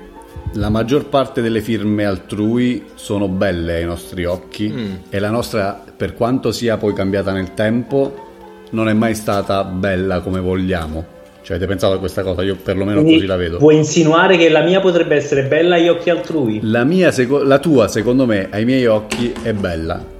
[0.54, 4.92] la maggior parte delle firme altrui sono belle ai nostri occhi Mm.
[5.08, 8.28] e la nostra, per quanto sia poi cambiata nel tempo,
[8.70, 11.18] non è mai stata bella come vogliamo.
[11.42, 12.42] Cioè, avete pensato a questa cosa?
[12.42, 13.56] Io perlomeno Quindi così la vedo.
[13.58, 16.60] Puoi insinuare che la mia potrebbe essere bella agli occhi altrui?
[16.62, 20.18] La, mia, seco- la tua, secondo me, ai miei occhi è bella.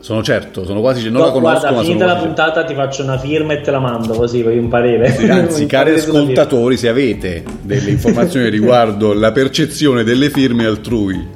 [0.00, 1.04] Sono certo, sono quasi.
[1.10, 2.26] Non No, la conosco, guarda, ma finita la certo.
[2.26, 5.10] puntata ti faccio una firma e te la mando così voglio un parere.
[5.10, 11.26] Sì, Anzi, cari ascoltatori, se avete delle informazioni riguardo la percezione delle firme altrui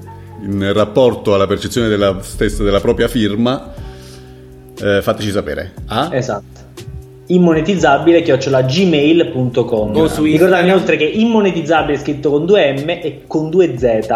[0.42, 3.73] in rapporto alla percezione della stessa della propria firma,
[4.83, 5.73] eh, fateci sapere.
[5.87, 6.09] Ah?
[6.12, 6.59] Esatto.
[7.27, 13.79] Immonetizzabile chiocciola gmail.com Ricordate inoltre che immonetizzabile è scritto con due M e con due
[13.79, 14.09] Z,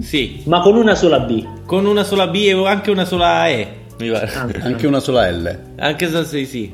[0.00, 0.42] Sì.
[0.44, 1.44] ma con una sola B.
[1.64, 3.68] Con una sola B e anche una sola E.
[3.98, 4.30] Mi pare.
[4.62, 5.58] Anche una sola L.
[5.76, 6.72] Anche se sì, sì.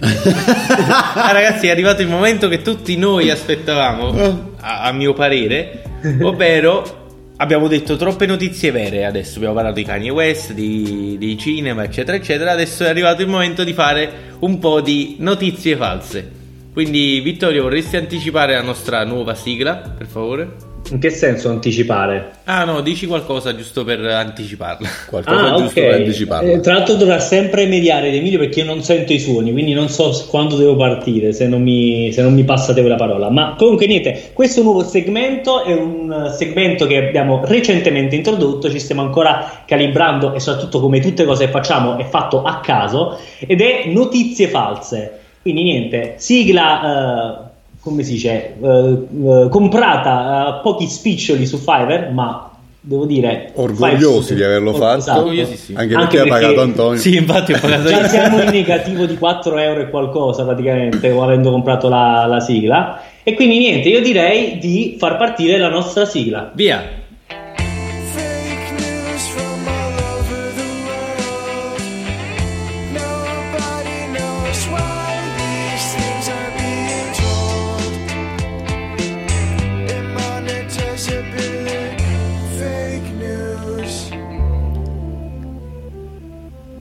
[1.14, 5.82] Ah, ragazzi, è arrivato il momento che tutti noi aspettavamo, a, a mio parere,
[6.20, 6.97] ovvero
[7.38, 12.16] abbiamo detto troppe notizie vere adesso, abbiamo parlato di Kanye West, di, di cinema, eccetera,
[12.16, 16.36] eccetera, adesso è arrivato il momento di fare un po' di notizie false.
[16.72, 20.67] Quindi, Vittorio, vorresti anticipare la nostra nuova sigla, per favore?
[20.90, 22.30] In che senso anticipare?
[22.44, 24.88] Ah no, dici qualcosa giusto per anticiparla.
[25.08, 25.86] Qualcosa Ah, giusto ok.
[25.86, 26.50] per anticiparla.
[26.52, 29.88] Eh, tra l'altro dovrà sempre mediare Emilio perché io non sento i suoni, quindi non
[29.88, 33.28] so quando devo partire se non mi, se non mi passate voi la parola.
[33.30, 39.02] Ma comunque niente, questo nuovo segmento è un segmento che abbiamo recentemente introdotto, ci stiamo
[39.02, 43.60] ancora calibrando e soprattutto come tutte le cose che facciamo è fatto a caso ed
[43.60, 45.18] è notizie false.
[45.42, 47.42] Quindi niente, sigla...
[47.44, 47.47] eh,
[47.80, 54.34] come si dice, eh, eh, comprata a pochi spiccioli su Fiverr, ma devo dire Orgogliosi
[54.34, 54.98] di averlo fatto.
[54.98, 55.28] Esatto.
[55.28, 56.98] Anche, Anche perché ha pagato Antonio.
[56.98, 58.08] Sì, infatti ho pagato Già io.
[58.08, 63.02] siamo in negativo di 4 euro e qualcosa praticamente, avendo comprato la, la sigla.
[63.22, 66.50] E quindi niente, io direi di far partire la nostra sigla.
[66.54, 66.97] Via.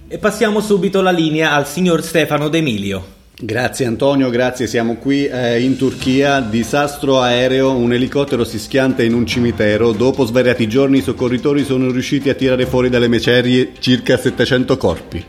[0.09, 3.15] E passiamo subito la linea al signor Stefano D'Emilio.
[3.39, 4.65] Grazie Antonio, grazie.
[4.65, 6.39] Siamo qui eh, in Turchia.
[6.39, 9.91] Disastro aereo, un elicottero si schianta in un cimitero.
[9.91, 15.25] Dopo svariati giorni i soccorritori sono riusciti a tirare fuori dalle macerie circa 700 corpi.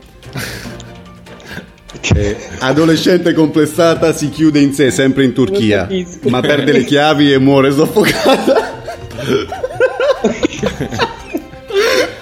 [2.14, 5.88] Eh, adolescente complessata si chiude in sé sempre in Turchia,
[6.28, 8.76] ma perde le chiavi e muore soffocata.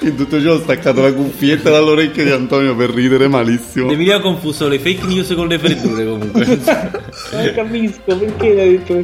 [0.07, 3.91] In tutto ciò ho staccato la cuffietta dall'orecchio di Antonio per ridere malissimo.
[3.91, 6.45] Emilio ha confuso le fake news con le freddure comunque.
[7.33, 8.95] Non capisco perché l'hai detto.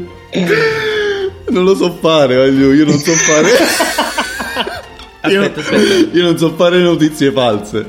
[1.50, 3.48] Non lo so fare, voglio, io non so fare.
[5.32, 6.16] io, Aspetta, aspetta.
[6.16, 7.84] io non so fare notizie false.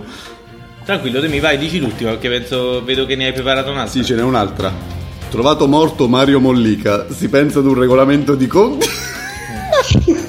[0.83, 3.91] Tranquillo, te mi vai, dici l'ultima perché penso, vedo che ne hai preparato un'altra.
[3.91, 4.73] Sì, ce n'è un'altra.
[5.29, 7.05] Trovato morto Mario Mollica.
[7.11, 8.87] Si pensa ad un regolamento di conti.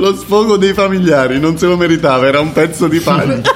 [0.00, 3.42] Lo sfogo dei familiari, non se lo meritava, era un pezzo di pane.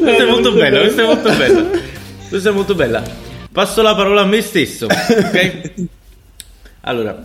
[0.00, 1.66] Questa è molto bella, questa è molto bella.
[2.28, 3.02] Questa è molto bella.
[3.52, 5.72] Passo la parola a me stesso, ok?
[6.80, 7.24] Allora,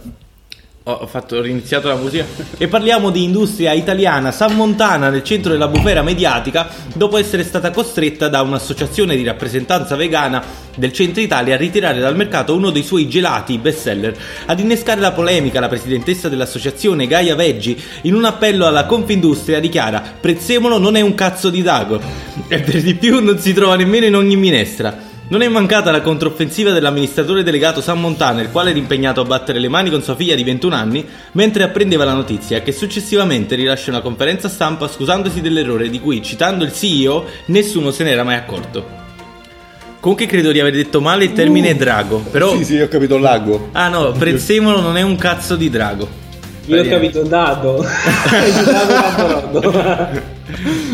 [0.83, 2.25] ho fatto, ho riniziato la musica
[2.57, 7.69] e parliamo di industria italiana San Montana nel centro della bufera mediatica dopo essere stata
[7.69, 10.43] costretta da un'associazione di rappresentanza vegana
[10.75, 14.17] del centro Italia a ritirare dal mercato uno dei suoi gelati bestseller.
[14.47, 20.01] Ad innescare la polemica la presidentessa dell'associazione Gaia Veggi in un appello alla Confindustria dichiara
[20.19, 22.01] Prezzemolo non è un cazzo di dago
[22.47, 25.10] e per di più non si trova nemmeno in ogni minestra.
[25.31, 29.59] Non è mancata la controffensiva dell'amministratore delegato San Montana, il quale era impegnato a battere
[29.59, 33.91] le mani con sua figlia di 21 anni mentre apprendeva la notizia che successivamente rilascia
[33.91, 38.85] una conferenza stampa scusandosi dell'errore di cui, citando il CEO, nessuno se n'era mai accorto.
[40.01, 42.53] Comunque credo di aver detto male il termine drago, però...
[42.57, 43.69] Sì, sì, ho capito lago.
[43.71, 46.09] Ah no, prezzemolo non è un cazzo di drago.
[46.65, 47.85] Io ho capito dado.
[49.53, 50.39] Dado.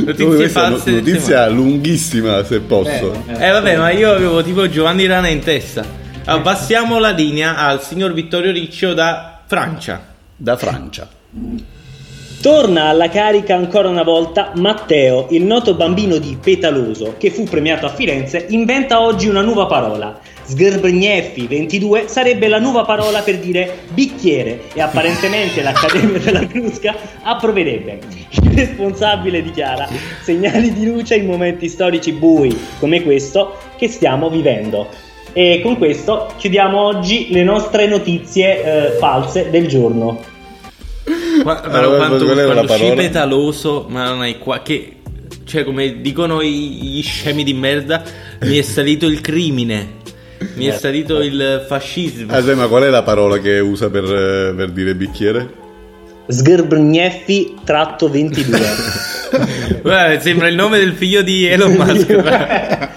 [0.06, 0.90] Notizie Questa è false.
[0.90, 3.24] una notizia lunghissima, se posso.
[3.28, 5.86] Eh vabbè, ma io avevo tipo Giovanni Rana in testa.
[6.26, 10.02] Allora, passiamo la linea al signor Vittorio Riccio da Francia.
[10.36, 11.08] Da Francia.
[12.40, 17.86] Torna alla carica ancora una volta Matteo, il noto bambino di Petaloso, che fu premiato
[17.88, 20.20] a Firenze, inventa oggi una nuova parola.
[20.48, 28.00] Sgrbgneffi 22 sarebbe la nuova parola per dire bicchiere e apparentemente l'Accademia della Crusca approverebbe.
[28.30, 29.90] Il responsabile dichiara
[30.22, 34.88] segnali di luce in momenti storici bui come questo che stiamo vivendo.
[35.34, 40.20] E con questo chiudiamo oggi le nostre notizie eh, false del giorno.
[41.44, 43.02] Qua- però Allora, quanto, qual era la quando sci parola?
[43.02, 44.94] petaloso, ma non hai qua che
[45.44, 48.04] cioè come dicono gli scemi di merda,
[48.42, 50.06] mi è salito il crimine.
[50.58, 52.34] Mi è salito il fascismo.
[52.34, 55.66] Ah, ma qual è la parola che usa per, eh, per dire bicchiere?
[56.28, 58.60] Sgrbgneffi tratto 22.
[59.82, 62.16] Guarda, sembra il nome del figlio di Elon Musk.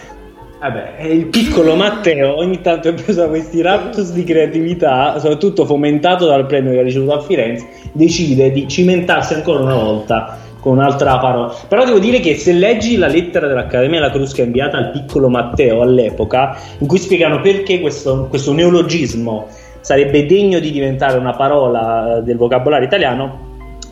[0.60, 6.26] Vabbè, il piccolo Matteo ogni tanto è preso da questi raptus di creatività, soprattutto fomentato
[6.26, 11.18] dal premio che ha ricevuto a Firenze, decide di cimentarsi ancora una volta con un'altra
[11.18, 11.52] parola.
[11.66, 15.80] Però devo dire che se leggi la lettera dell'Accademia della Crusca inviata al piccolo Matteo
[15.82, 19.46] all'epoca, in cui spiegano perché questo, questo neologismo
[19.80, 23.48] sarebbe degno di diventare una parola eh, del vocabolario italiano,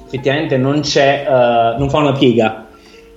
[0.07, 2.67] effettivamente non c'è, eh, non fa una piega.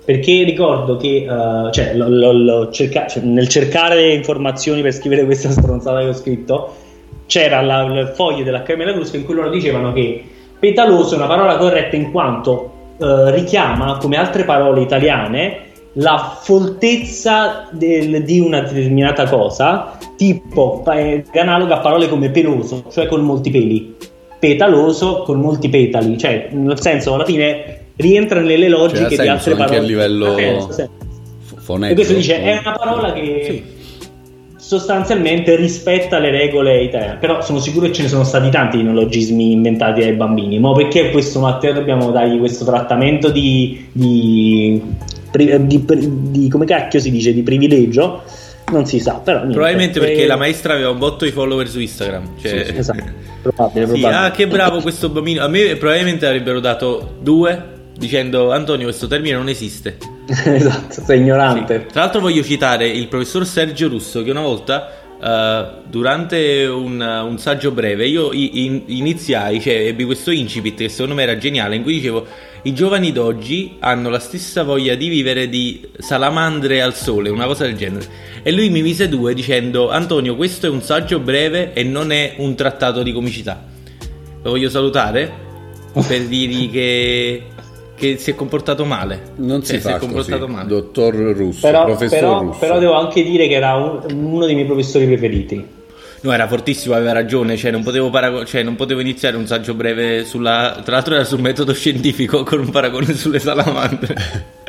[0.04, 5.24] Perché ricordo che eh, cioè, lo- lo- lo cerca- cioè, nel cercare informazioni per scrivere
[5.24, 6.74] questa stronzata che ho scritto,
[7.26, 10.24] c'era la- il foglio dell'Accademia della Crusca in cui loro dicevano che
[10.58, 12.70] petaloso è una parola corretta in quanto
[13.02, 15.58] eh, richiama, come altre parole italiane,
[15.94, 23.06] la foltezza del- di una determinata cosa, tipo eh, analoga a parole come peloso, cioè
[23.08, 23.94] con molti peli,
[24.38, 29.50] petaloso con molti petali, cioè nel senso alla fine rientra nelle logiche Cioè, di altre
[29.52, 29.78] anche parole.
[29.78, 30.84] a livello sì.
[31.56, 31.90] fonetico.
[31.90, 33.62] E questo dice è una parola che
[34.78, 37.18] sostanzialmente rispetta le regole italiane.
[37.18, 40.58] Però sono sicuro che ce ne sono stati tanti di neologismi inventati dai bambini.
[40.58, 44.80] Ma perché questo Matteo dobbiamo dargli questo trattamento di, di,
[45.30, 45.84] di-
[46.30, 48.22] di- come cacchio si dice di privilegio?
[48.72, 49.54] Non si sa, però niente.
[49.54, 52.30] Probabilmente perché Eh, la maestra aveva un botto di follower su Instagram.
[52.40, 52.64] Cioè...
[52.64, 53.02] Sì, esatto.
[53.42, 54.14] Probabile, Sì, probabile.
[54.26, 55.42] ah, che bravo questo bambino.
[55.42, 59.96] A me probabilmente avrebbero dato due dicendo Antonio questo termine non esiste.
[60.44, 61.86] esatto, sei ignorante.
[61.86, 64.90] Tra l'altro voglio citare il professor Sergio Russo che una volta
[65.22, 71.14] eh, durante un, un saggio breve io in- iniziai, cioè ebbi questo incipit che secondo
[71.14, 72.26] me era geniale in cui dicevo
[72.62, 77.64] i giovani d'oggi hanno la stessa voglia di vivere di salamandre al sole, una cosa
[77.64, 78.06] del genere.
[78.42, 82.34] E lui mi mise due dicendo Antonio questo è un saggio breve e non è
[82.38, 83.64] un trattato di comicità.
[84.42, 85.30] Lo voglio salutare
[86.06, 87.42] per dirgli che,
[88.02, 89.20] che si è comportato male.
[89.36, 90.52] Non si Cioè, fa è comportato così.
[90.52, 90.66] male.
[90.66, 92.58] Dottor Russo, Però, professor però- Russo.
[92.58, 95.80] però devo anche dire che era un- uno dei miei professori preferiti.
[96.24, 99.74] No, era fortissimo, aveva ragione, cioè non potevo, parago- cioè, non potevo iniziare un saggio
[99.74, 100.80] breve sulla...
[100.84, 104.14] Tra l'altro era sul metodo scientifico con un paragone sulle salamandre.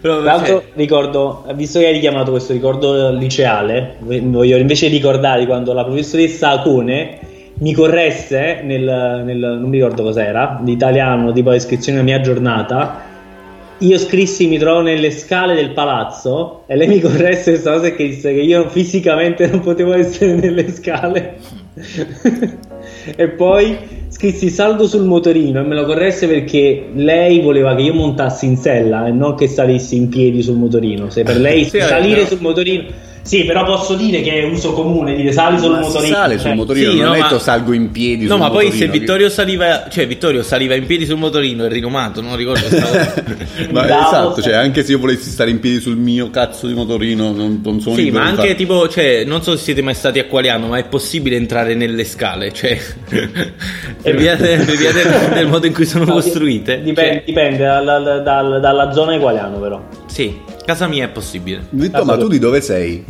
[0.00, 5.44] Però, Tra l'altro cioè, ricordo, visto che hai richiamato questo ricordo liceale, voglio invece ricordare
[5.46, 7.18] quando la professoressa Acone
[7.58, 13.06] mi corresse nel, nel- non mi ricordo cos'era, l'italiano tipo descrizione della mia giornata.
[13.80, 18.08] Io scrissi mi trovo nelle scale del palazzo e lei mi corresse questa cosa che
[18.08, 21.36] disse che io fisicamente non potevo essere nelle scale.
[23.16, 23.76] e poi
[24.08, 28.56] scrissi salgo sul motorino e me lo corresse perché lei voleva che io montassi in
[28.56, 31.08] sella e non che salissi in piedi sul motorino.
[31.10, 32.84] Se per lei Sì, salire però- sul motorino...
[33.28, 36.14] Sì, però posso dire che è uso comune dire sali sul Ma motorino.
[36.14, 38.38] sale sul cioè- motorino, sì, non no, ho detto ma- salgo in piedi No, sul
[38.38, 41.68] ma poi motorino, se che- Vittorio saliva, cioè Vittorio saliva in piedi sul motorino è
[41.68, 42.64] rinomato, non ricordo.
[43.70, 44.06] Ma Bravo.
[44.08, 47.60] esatto, cioè anche se io volessi stare in piedi sul mio cazzo di motorino, non,
[47.62, 48.54] non sono Sì, ma anche farlo.
[48.54, 52.04] tipo, cioè, non so se siete mai stati a Qualiano, ma è possibile entrare nelle
[52.04, 52.78] scale, cioè,
[54.02, 56.80] per via, de- per via del, del modo in cui sono No, costruite.
[56.82, 59.82] Dipende, Cioè, dipende dal- dal- dalla zona di Qualiano, però.
[60.06, 61.66] sì, casa mia è possibile.
[61.70, 63.04] Vitto, ma tu di dove sei?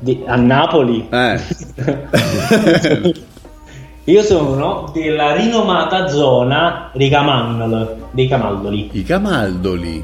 [0.00, 1.08] Di- a Napoli.
[1.10, 1.40] Eh.
[4.04, 7.86] Io sono della rinomata zona dei Camandoli.
[8.12, 8.88] Dei Camaldoli.
[8.92, 10.02] I Camaldoli.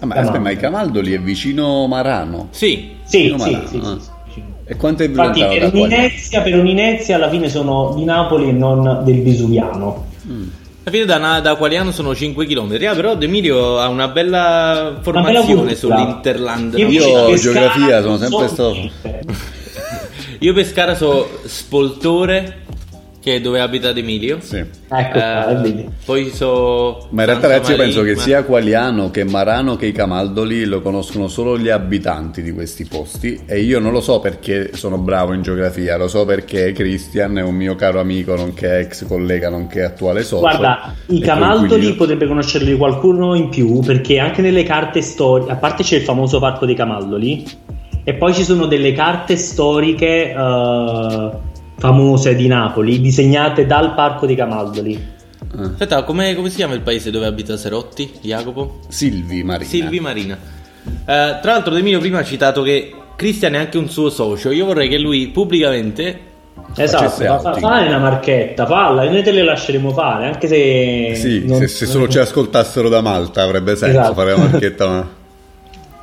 [0.00, 0.18] Ah, ma Camaldoli.
[0.18, 2.48] aspetta, ma i Camaldoli è vicino Marano.
[2.50, 3.98] Sì, Sì, Vicino sì, Marano, sì, ah.
[3.98, 4.42] sì, sì.
[4.66, 9.00] E quanto è Infatti, per un'inezia, per un'inezia alla fine sono di Napoli e non
[9.04, 10.04] del Vesuviano.
[10.88, 12.78] Alla fine da, da Qualiano sono 5 km.
[12.86, 15.74] Ah, però De Emilio ha una bella formazione cultura.
[15.74, 16.78] sull'Interland.
[16.78, 18.90] Io Io Pescara geografia sono sempre so stato-.
[20.38, 22.65] Io Pescara so Spoltore,
[23.26, 24.38] che è dove abita Emilio.
[24.40, 24.58] Sì.
[24.58, 27.08] Ecco qua, Eh, poi so.
[27.10, 30.80] Ma in realtà ragazzi io penso che sia Qualiano che Marano che i Camaldoli lo
[30.80, 35.32] conoscono solo gli abitanti di questi posti e io non lo so perché sono bravo
[35.32, 39.82] in geografia, lo so perché Christian è un mio caro amico nonché ex collega nonché
[39.82, 40.42] attuale socio.
[40.42, 41.96] Guarda, i Camaldoli coinquilino.
[41.96, 46.38] potrebbe conoscerli qualcuno in più perché anche nelle carte storiche, a parte c'è il famoso
[46.38, 47.44] parco dei Camaldoli
[48.04, 51.30] e poi ci sono delle carte storiche eh,
[51.78, 55.14] famose di Napoli disegnate dal parco dei Camaldoli.
[55.58, 58.12] Aspetta, come, come si chiama il paese dove abita Serotti?
[58.20, 58.80] Jacopo?
[58.88, 59.68] Silvi Marina.
[59.68, 60.36] Silvi Marina.
[60.84, 64.50] Eh, tra l'altro, De prima ha citato che Cristian è anche un suo socio.
[64.50, 66.20] Io vorrei che lui pubblicamente.
[66.74, 71.12] Esatto, fa, fai una marchetta, falla, e noi te le lasceremo fare, anche se...
[71.14, 74.14] Sì, non- se, se solo ci ascoltassero da Malta avrebbe senso Esatto.
[74.14, 75.08] fare una marchetta, ma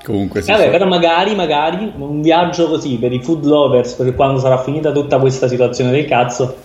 [0.03, 0.51] comunque sì.
[0.51, 4.91] Vabbè, però magari, magari un viaggio così per i food lovers, per quando sarà finita
[4.91, 6.55] tutta questa situazione del cazzo.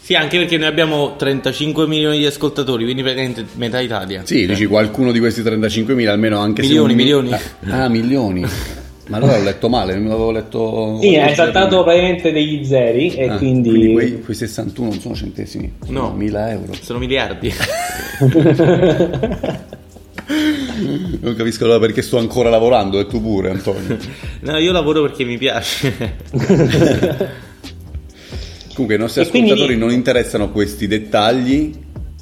[0.00, 4.22] Sì, anche perché noi abbiamo 35 milioni di ascoltatori, quindi praticamente metà Italia.
[4.24, 6.96] Sì, dici qualcuno di questi 35.000 almeno anche Milioni, se...
[6.96, 7.32] non mi- milioni.
[7.70, 8.44] Ah, ah, milioni.
[9.06, 10.98] Ma allora ho letto male, non l'avevo letto...
[11.00, 13.92] Sì, hai saltato praticamente degli zeri e Ah, quindi...
[13.92, 16.14] quei, quei 61 non sono centesimi, sono No.
[16.14, 16.72] 1000 euro.
[16.80, 17.52] Sono miliardi.
[21.20, 23.96] Non capisco allora perché sto ancora lavorando e tu pure, Antonio.
[24.40, 26.16] no, io lavoro perché mi piace.
[28.74, 31.74] Comunque ai nostri E quindi- ascoltatori non interessano questi dettagli,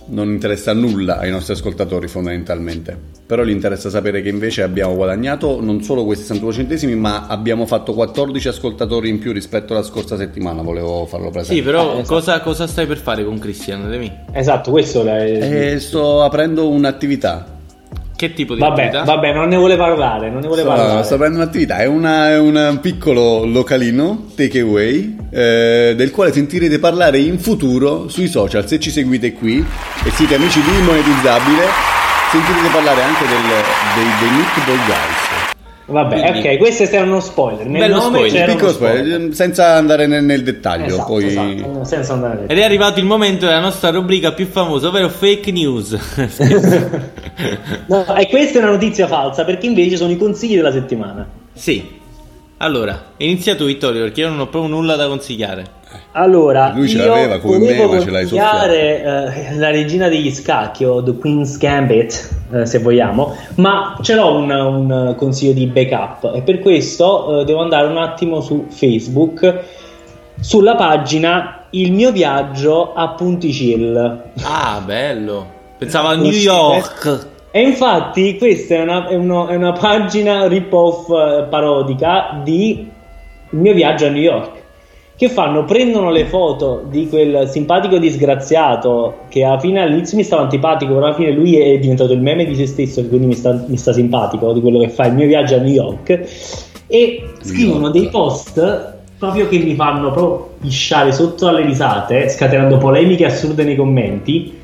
[0.07, 2.99] non interessa nulla ai nostri ascoltatori fondamentalmente.
[3.27, 7.67] Però gli interessa sapere che invece abbiamo guadagnato non solo questi 61 centesimi, ma abbiamo
[7.67, 11.55] fatto 14 ascoltatori in più rispetto alla scorsa settimana, volevo farlo presente.
[11.57, 12.15] sì, però Eh, esatto.
[12.15, 13.89] cosa, cosa stai per fare con Cristian?
[13.91, 14.11] Demi?
[14.33, 15.75] Esatto, questo è...
[15.75, 17.57] E sto aprendo un'attività.
[18.19, 19.05] Che tipo di Vabbè, attività?
[19.05, 21.05] vabbè, non ne vuole parlare, non ne vuole Sto, parlare.
[21.05, 27.19] sto aprendo un'attività, è, una- è un piccolo localino, takeaway, eh, del quale sentirete parlare
[27.21, 28.67] in futuro sui social.
[28.67, 29.65] Se ci seguite qui
[30.05, 31.63] e siete amici di Monetizzabile,
[32.33, 33.41] sentirete parlare anche del,
[33.95, 35.18] dei, dei Meatball Guys.
[35.91, 37.67] Vabbè, Quindi- ok, questo è uno spoiler.
[37.67, 39.05] Nel Bello nome spoiler, c'era Piccolo uno spoiler.
[39.07, 40.85] spoiler, senza andare nel, nel dettaglio.
[40.87, 41.27] Esatto, poi...
[41.27, 45.51] esatto, senza andare Ed è arrivato il momento della nostra rubrica più famosa, ovvero fake
[45.51, 45.97] news.
[47.87, 51.27] No, e questa è una notizia falsa perché invece sono i consigli della settimana.
[51.53, 51.97] sì.
[52.61, 55.65] Allora, inizia tu Vittorio, perché io non ho proprio nulla da consigliare.
[56.13, 60.31] Allora, Lui ce io l'aveva come me, ma ce l'hai consigliare, eh, la regina degli
[60.33, 65.67] scacchi o The Queen's Gambit, eh, se vogliamo, ma ce l'ho un, un consiglio di
[65.67, 69.59] backup e per questo eh, devo andare un attimo su Facebook
[70.41, 74.23] sulla pagina Il mio viaggio a Punticil.
[74.43, 75.47] Ah, bello.
[75.77, 76.31] Pensavo a New?
[76.31, 77.27] York.
[77.51, 82.89] E infatti questa è una, è uno- è una pagina rip-off eh, parodica di
[83.51, 84.51] Il mio viaggio a New York.
[85.19, 85.65] Che fanno?
[85.65, 91.07] Prendono le foto di quel simpatico disgraziato che alla fine all'inizio mi stava antipatico, però
[91.07, 93.93] alla fine lui è diventato il meme di se stesso, quindi mi sta, mi sta
[93.93, 96.21] simpatico di quello che fa il mio viaggio a New York.
[96.87, 103.25] E scrivono dei post proprio che mi fanno proprio pisciare sotto alle risate, scatenando polemiche
[103.25, 104.57] assurde nei commenti.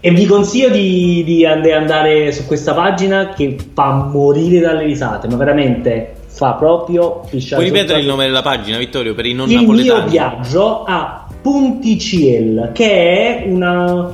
[0.00, 5.28] E vi consiglio di, di and- andare su questa pagina che fa morire dalle risate,
[5.28, 9.50] ma veramente fa proprio pisciare Puoi ripetere il nome della pagina, Vittorio, per i non
[9.50, 10.10] il mio napoletani?
[10.10, 14.08] viaggio a Ponticel, che è una...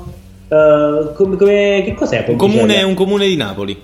[0.48, 3.80] eh, come, come- che cos'è Un comune, un comune di Napoli.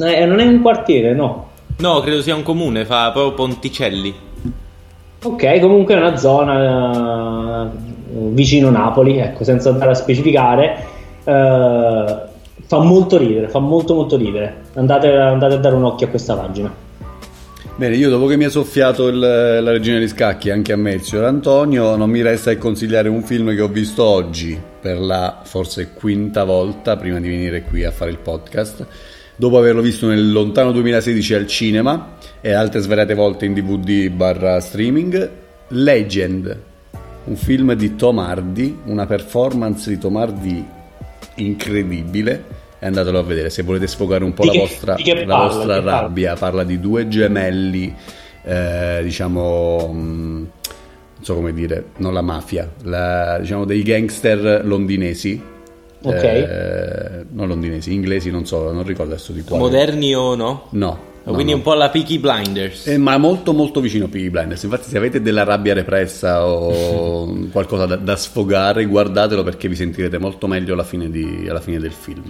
[0.00, 1.46] Eh, non è un quartiere, no.
[1.78, 4.14] No, credo sia un comune, fa proprio Ponticelli.
[5.22, 7.68] Ok, comunque è una zona eh,
[8.30, 10.84] vicino Napoli, ecco, senza andare a specificare.
[11.24, 12.16] eh,
[12.68, 14.64] fa molto ridere, fa molto molto ridere.
[14.74, 16.86] Andate, andate a dare un occhio a questa pagina.
[17.78, 20.94] Bene, io dopo che mi ha soffiato il- la regina di scacchi anche a me,
[20.94, 24.98] il signor Antonio, non mi resta che consigliare un film che ho visto oggi per
[24.98, 28.84] la forse quinta volta prima di venire qui a fare il podcast.
[29.36, 34.58] Dopo averlo visto nel lontano 2016 al cinema e altre svariate volte in DVD barra
[34.58, 35.30] streaming,
[35.68, 36.60] Legend,
[37.26, 40.66] un film di Tom Hardy, una performance di Tom Hardy
[41.36, 42.66] incredibile.
[42.80, 45.80] E andatelo a vedere se volete sfogare un po' la che- vostra, la parla, vostra
[45.80, 46.34] rabbia.
[46.34, 47.92] Parla di due gemelli,
[48.44, 50.48] eh, diciamo, mh, non
[51.20, 55.42] so come dire, non la mafia, la- diciamo dei gangster londinesi.
[56.00, 56.14] Ok.
[56.22, 59.60] eh, non londinesi, inglesi, non so, non ricordo adesso di quale.
[59.64, 60.66] Moderni o no?
[60.70, 60.98] No.
[61.24, 61.56] no, Quindi no.
[61.58, 62.86] un po' alla Peaky Blinders.
[62.86, 64.62] Eh, ma molto molto vicino a Piggy Blinders.
[64.62, 70.18] Infatti, se avete della rabbia repressa o qualcosa da, da sfogare, guardatelo perché vi sentirete
[70.18, 72.22] molto meglio alla fine, di- alla fine del film.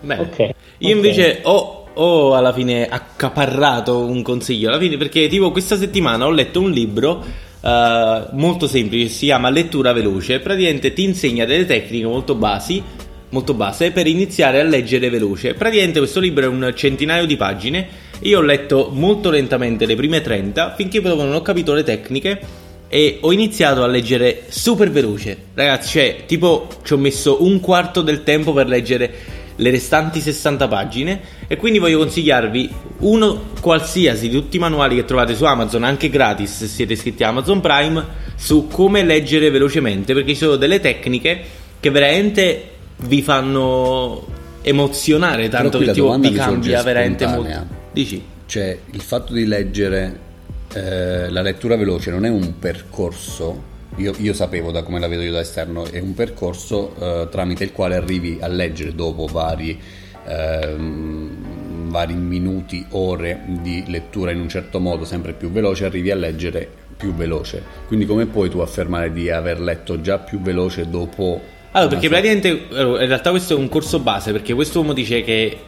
[0.00, 0.22] Bene.
[0.22, 4.68] Ok, Io invece ho, ho alla fine accaparrato un consiglio.
[4.68, 7.24] Alla fine, perché tipo questa settimana ho letto un libro
[7.60, 10.40] eh, molto semplice, si chiama Lettura veloce.
[10.40, 12.82] Praticamente ti insegna delle tecniche molto basi.
[13.30, 15.52] Molto base per iniziare a leggere veloce.
[15.52, 17.86] Praticamente questo libro è un centinaio di pagine.
[18.20, 22.40] Io ho letto molto lentamente le prime 30 finché poi non ho capito le tecniche
[22.88, 25.36] e ho iniziato a leggere super veloce.
[25.52, 29.12] Ragazzi, cioè, tipo ci ho messo un quarto del tempo per leggere
[29.60, 35.04] le restanti 60 pagine e quindi voglio consigliarvi uno qualsiasi di tutti i manuali che
[35.04, 38.04] trovate su Amazon, anche gratis se siete iscritti a Amazon Prime,
[38.36, 41.42] su come leggere velocemente, perché ci sono delle tecniche
[41.80, 44.26] che veramente vi fanno
[44.62, 47.66] emozionare tanto che tipo, vi cambia veramente molto.
[47.92, 48.22] Dici?
[48.46, 50.26] Cioè, il fatto di leggere
[50.74, 53.76] eh, la lettura veloce non è un percorso.
[53.98, 57.64] Io, io sapevo da come la vedo io da esterno, è un percorso eh, tramite
[57.64, 59.76] il quale arrivi a leggere dopo vari,
[60.24, 66.14] ehm, vari minuti, ore di lettura in un certo modo, sempre più veloce, arrivi a
[66.14, 67.60] leggere più veloce.
[67.88, 71.40] Quindi come puoi tu affermare di aver letto già più veloce dopo...
[71.72, 75.58] Allora, perché praticamente in realtà questo è un corso base, perché questo uomo dice che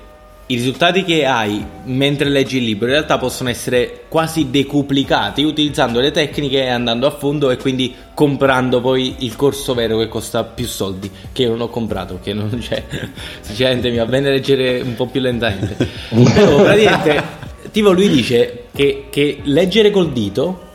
[0.50, 6.00] i risultati che hai mentre leggi il libro in realtà possono essere quasi decuplicati utilizzando
[6.00, 10.42] le tecniche e andando a fondo e quindi comprando poi il corso vero che costa
[10.42, 12.82] più soldi, che io non ho comprato, che non c'è.
[13.40, 15.88] Sinceramente mi va bene leggere un po' più lentamente.
[16.08, 17.22] Però praticamente,
[17.70, 20.66] tipo lui dice che, che leggere col dito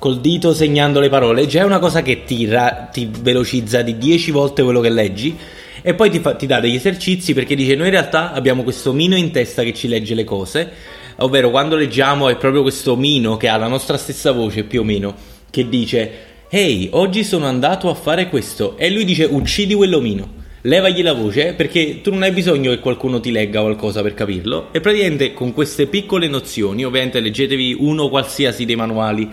[0.00, 3.98] col dito segnando le parole, già è una cosa che ti, ra- ti velocizza di
[3.98, 5.36] 10 volte quello che leggi.
[5.82, 8.92] E poi ti, fa- ti dà degli esercizi perché dice: Noi in realtà abbiamo questo
[8.92, 10.70] mino in testa che ci legge le cose.
[11.16, 14.84] Ovvero, quando leggiamo è proprio questo mino che ha la nostra stessa voce più o
[14.84, 15.14] meno.
[15.50, 16.10] Che dice:
[16.48, 18.76] Ehi, oggi sono andato a fare questo.
[18.76, 20.38] E lui dice: Uccidi quell'omino.
[20.62, 24.68] Levagli la voce perché tu non hai bisogno che qualcuno ti legga qualcosa per capirlo.
[24.72, 29.30] E praticamente con queste piccole nozioni, ovviamente leggetevi uno qualsiasi dei manuali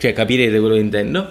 [0.00, 1.28] cioè, capirete quello che intendo?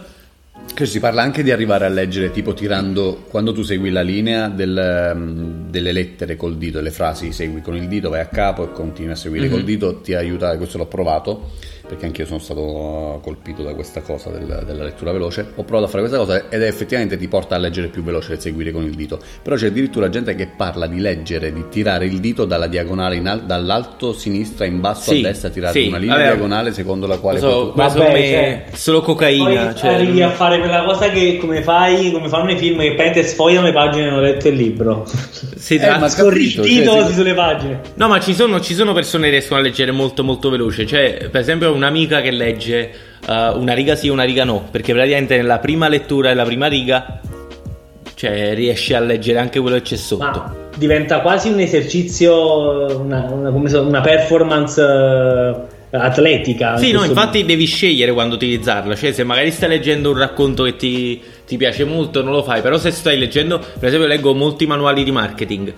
[0.71, 4.47] Che si parla anche di arrivare a leggere, tipo tirando, quando tu segui la linea
[4.47, 8.63] del, um, delle lettere col dito, le frasi segui con il dito, vai a capo
[8.63, 9.51] e continui a seguire Mhm.
[9.51, 11.49] col dito, ti aiuta, questo l'ho provato,
[11.85, 15.85] perché anche io sono stato colpito da questa cosa del- della lettura veloce, ho provato
[15.87, 18.83] a fare questa cosa ed effettivamente ti porta a leggere più veloce e seguire con
[18.83, 22.67] il dito, però c'è addirittura gente che parla di leggere, di tirare il dito dalla
[22.67, 26.27] diagonale, in al- dall'alto sinistra in basso Sì, a destra, tirare sì, una linea vabbè.
[26.29, 27.39] diagonale secondo la quale...
[27.41, 29.65] Ma secondo me cioè, solo cocaina.
[29.67, 32.93] Poi Cioè, arrivi a fare quella cosa che come fai, come fanno i film che
[32.93, 35.05] praticamente sfogliano le pagine e hanno letto il libro.
[35.55, 37.81] si Eh, ma Scorri il capito, dito cioè, così sulle pagine.
[37.95, 40.87] No, ma ci sono, ci sono persone che riescono a leggere molto molto veloce.
[40.87, 42.91] Cioè, per esempio, un'amica che legge
[43.27, 44.65] uh, una riga sì e una riga no.
[44.71, 47.19] Perché praticamente nella prima lettura e la prima riga,
[48.15, 50.23] cioè, riesce a leggere anche quello che c'è sotto.
[50.23, 56.77] Ma diventa quasi un esercizio, una, una- come so- una performance eh, atletica.
[56.77, 58.95] Sì, no, infatti devi scegliere quando utilizzarla.
[58.95, 62.61] Cioè, se magari stai leggendo un racconto che ti, ti piace molto, non lo fai.
[62.61, 65.73] Però se stai leggendo, per esempio, leggo molti manuali di marketing.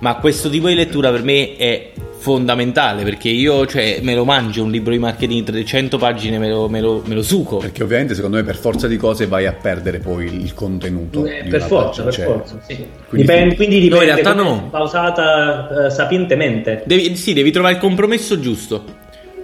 [0.00, 4.62] Ma questo tipo di lettura per me è fondamentale perché io, cioè, me lo mangio
[4.64, 7.58] un libro di marketing di 300 pagine, me lo, me lo- me lo suco.
[7.58, 11.24] Perché ovviamente secondo me per forza di cose vai a perdere poi il contenuto.
[11.24, 12.74] Eh, per forza, pagina, per cioè, forza, sì.
[13.08, 14.68] quindi Dipende- quindi No, dipende in realtà no.
[14.70, 16.82] va usata eh, sapientemente.
[16.84, 18.95] Devi, sì, devi trovare il compromesso giusto.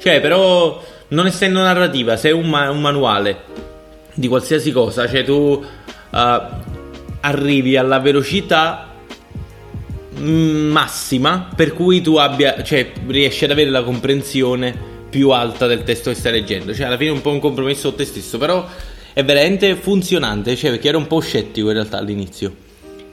[0.02, 3.44] Cioè, però, non essendo narrativa, se è un, ma- un manuale
[4.14, 6.42] di qualsiasi cosa, cioè tu uh,
[7.20, 8.94] arrivi alla velocità
[10.18, 14.76] mm, massima per cui tu abbia, cioè, riesci ad avere la comprensione
[15.08, 16.74] più alta del testo che stai leggendo.
[16.74, 18.66] Cioè, alla fine è un po' un compromesso con te stesso, però
[19.12, 22.52] è veramente funzionante, cioè, perché ero un po' scettico in realtà all'inizio.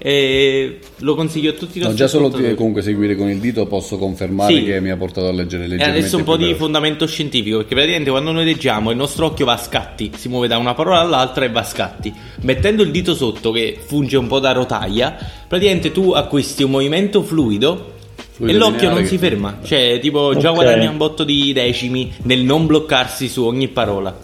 [0.01, 3.39] E lo consiglio a tutti i No, nostri già solo di- comunque seguire con il
[3.39, 4.63] dito posso confermare Sì.
[4.63, 6.59] che mi ha portato a leggere E leggermente adesso un po' di veloce.
[6.59, 10.47] fondamento scientifico, perché praticamente quando noi leggiamo il nostro occhio va a scatti, si muove
[10.47, 12.13] da una parola all'altra e va a scatti.
[12.43, 17.21] Mettendo il dito sotto, che funge un po' da rotaia, praticamente tu acquisti un movimento
[17.21, 17.95] fluido.
[18.31, 20.55] Fluido e l'occhio non si che- ferma, cioè tipo già Ok.
[20.55, 24.17] guadagna un botto di decimi nel non bloccarsi su ogni parola.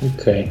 [0.00, 0.44] Ok.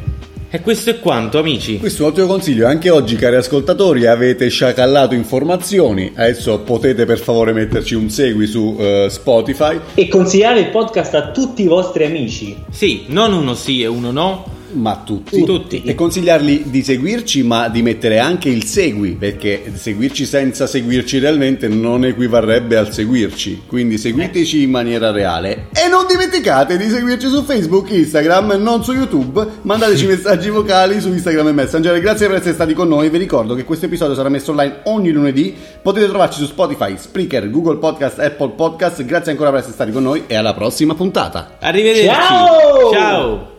[0.54, 1.78] E questo è quanto, amici.
[1.78, 7.18] Questo è un ottimo consiglio, anche oggi cari ascoltatori avete sciacallato informazioni, adesso potete per
[7.18, 9.80] favore metterci un segui su eh, Spotify.
[9.94, 12.54] E consigliare il podcast a tutti i vostri amici.
[12.68, 15.44] Sì, non uno sì e uno no, ma tutti.
[15.44, 15.82] Tutti.
[15.82, 21.68] E consigliargli di seguirci, ma di mettere anche il segui, perché seguirci senza seguirci realmente
[21.68, 23.62] non equivarrebbe al seguirci.
[23.66, 25.68] Quindi seguiteci in maniera reale.
[25.72, 29.46] E non dimenticate di seguirci su Facebook, Instagram, non su YouTube.
[29.62, 32.00] Mandateci messaggi vocali su Instagram e Messenger.
[32.00, 33.08] Grazie per essere stati con noi.
[33.10, 35.54] Vi ricordo che questo episodio sarà messo online ogni lunedì.
[35.82, 39.04] Potete trovarci su Spotify, Spreaker, Google Podcast, Apple Podcast.
[39.04, 41.56] Grazie ancora per essere stati con noi e alla prossima puntata.
[41.60, 42.06] Arrivederci.
[42.06, 42.92] Ciao!
[42.92, 43.51] Ciao.